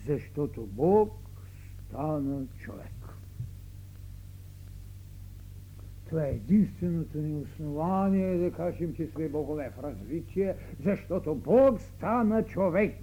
Защото 0.06 0.66
Бог 0.66 1.12
стана 1.88 2.46
човек. 2.58 2.99
Това 6.10 6.26
е 6.26 6.30
единственото 6.30 7.18
ни 7.18 7.42
основание 7.42 8.38
да 8.38 8.50
кажем, 8.52 8.94
че 8.94 9.06
сме 9.06 9.28
богове 9.28 9.70
в 9.76 9.82
развитие, 9.82 10.54
защото 10.84 11.34
Бог 11.34 11.80
стана 11.80 12.44
човек. 12.44 12.94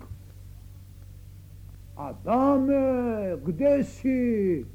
Адаме, 1.95 3.35
где 3.45 3.83
си? 3.83 4.65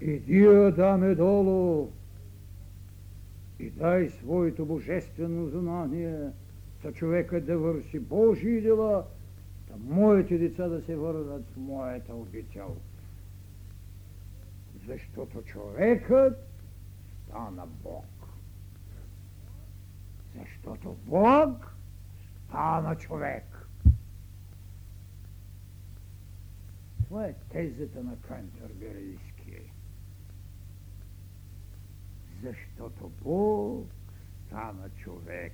Иди, 0.00 0.46
Адаме, 0.46 1.14
долу 1.14 1.88
и 3.58 3.70
дай 3.70 4.08
своето 4.08 4.66
божествено 4.66 5.48
знание 5.48 6.30
за 6.84 6.92
човека 6.92 7.40
да 7.40 7.58
върши 7.58 8.00
Божии 8.00 8.60
дела, 8.60 9.04
да 9.68 9.94
моите 9.94 10.38
деца 10.38 10.68
да 10.68 10.82
се 10.82 10.96
върнат 10.96 11.50
в 11.50 11.56
моята 11.56 12.14
обител 12.14 12.76
защото 14.88 15.42
човекът 15.42 16.48
стана 17.24 17.66
Бог. 17.66 18.06
Защото 20.34 20.96
Бог 21.06 21.76
стана 22.48 22.96
човек. 22.96 23.68
Това 27.04 27.26
е 27.26 27.34
тезата 27.34 28.04
на 28.04 28.16
Кантърберийски. 28.16 29.72
Защото 32.42 33.12
Бог 33.22 33.86
стана 34.46 34.90
човек. 34.90 35.52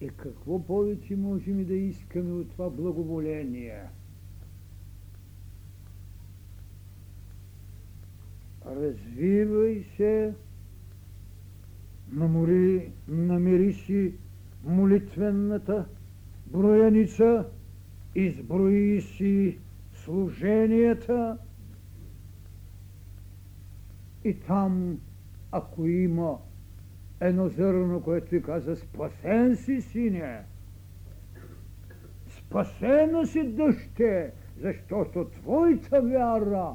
И 0.00 0.08
какво 0.08 0.66
повече 0.66 1.16
можем 1.16 1.64
да 1.64 1.74
искаме 1.74 2.32
от 2.32 2.50
това 2.50 2.70
благоволение– 2.70 3.88
развивай 8.76 9.84
се, 9.96 10.34
намори, 12.12 12.92
намери 13.08 13.72
си 13.72 14.14
молитвената 14.64 15.84
брояница, 16.46 17.46
изброи 18.14 19.00
си 19.00 19.58
служенията. 19.92 21.38
И 24.24 24.34
там, 24.34 25.00
ако 25.52 25.86
има 25.86 26.38
едно 27.20 27.48
зърно, 27.48 28.02
което 28.02 28.28
ти 28.28 28.42
каза, 28.42 28.76
спасен 28.76 29.56
си, 29.56 29.80
сине, 29.80 30.42
спасена 32.28 33.26
си 33.26 33.42
дъще, 33.42 34.32
защото 34.60 35.24
твоята 35.24 36.02
вяра 36.02 36.74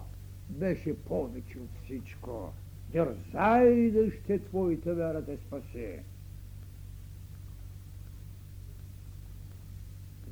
беше 0.50 1.04
повече 1.04 1.60
от 1.60 1.70
всичко. 1.84 2.54
Дързай 2.92 3.92
да 3.92 4.12
ще 4.12 4.40
твоята 4.40 4.96
вяра 4.96 5.26
те 5.26 5.38
спасе. 5.38 6.04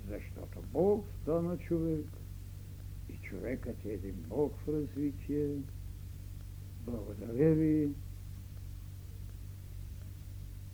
Защото 0.09 0.61
Бог 0.73 1.05
стана 1.21 1.57
човек 1.57 2.05
и 3.09 3.17
човекът 3.17 3.85
е 3.85 3.89
един 3.89 4.15
Бог 4.29 4.53
в 4.57 4.67
развитие. 4.67 5.55
Благодаря 6.85 7.53
ви. 7.53 7.89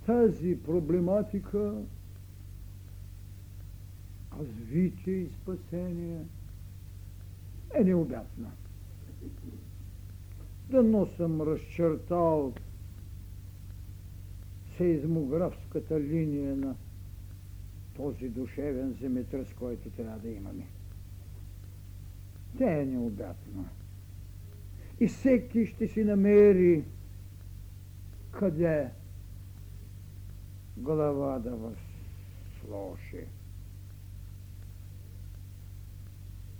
Тази 0.05 0.63
проблематика 0.63 1.83
развитие 4.39 5.13
и 5.13 5.29
спасение 5.41 6.25
е 7.73 7.83
необятна. 7.83 8.51
Дано 10.69 11.05
съм 11.05 11.41
разчертал 11.41 12.53
сейзмографската 14.77 15.99
линия 15.99 16.55
на 16.55 16.75
този 17.95 18.29
душевен 18.29 18.93
земетръс, 18.93 19.53
който 19.53 19.89
трябва 19.89 20.19
да 20.19 20.29
имаме. 20.29 20.67
Тя 22.57 22.81
е 22.81 22.85
необятна. 22.85 23.69
И 24.99 25.07
всеки 25.07 25.65
ще 25.65 25.87
си 25.87 26.03
намери 26.03 26.83
къде 28.31 28.89
глава 30.77 31.39
да 31.39 31.55
възложи. 31.55 33.25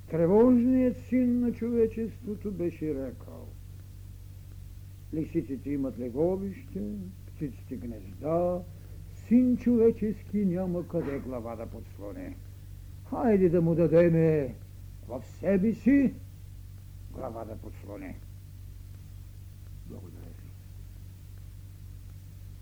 Тревожният 0.10 0.98
син 0.98 1.40
на 1.40 1.52
човечеството 1.52 2.52
беше 2.52 2.96
рекал. 2.96 3.48
Лисиците 5.14 5.70
имат 5.70 6.00
леговище, 6.00 6.82
птиците 7.28 7.76
гнезда, 7.76 8.62
син 9.28 9.58
човечески 9.58 10.46
няма 10.46 10.88
къде 10.88 11.20
глава 11.20 11.56
да 11.56 11.66
подслоне. 11.66 12.36
Хайде 13.10 13.50
да 13.50 13.62
му 13.62 13.76
дадеме 13.76 14.56
в 15.08 15.24
себе 15.40 15.74
си 15.74 16.14
глава 17.12 17.46
да 17.46 17.56
подслоне. 17.56 18.16
Благодаря 19.90 20.17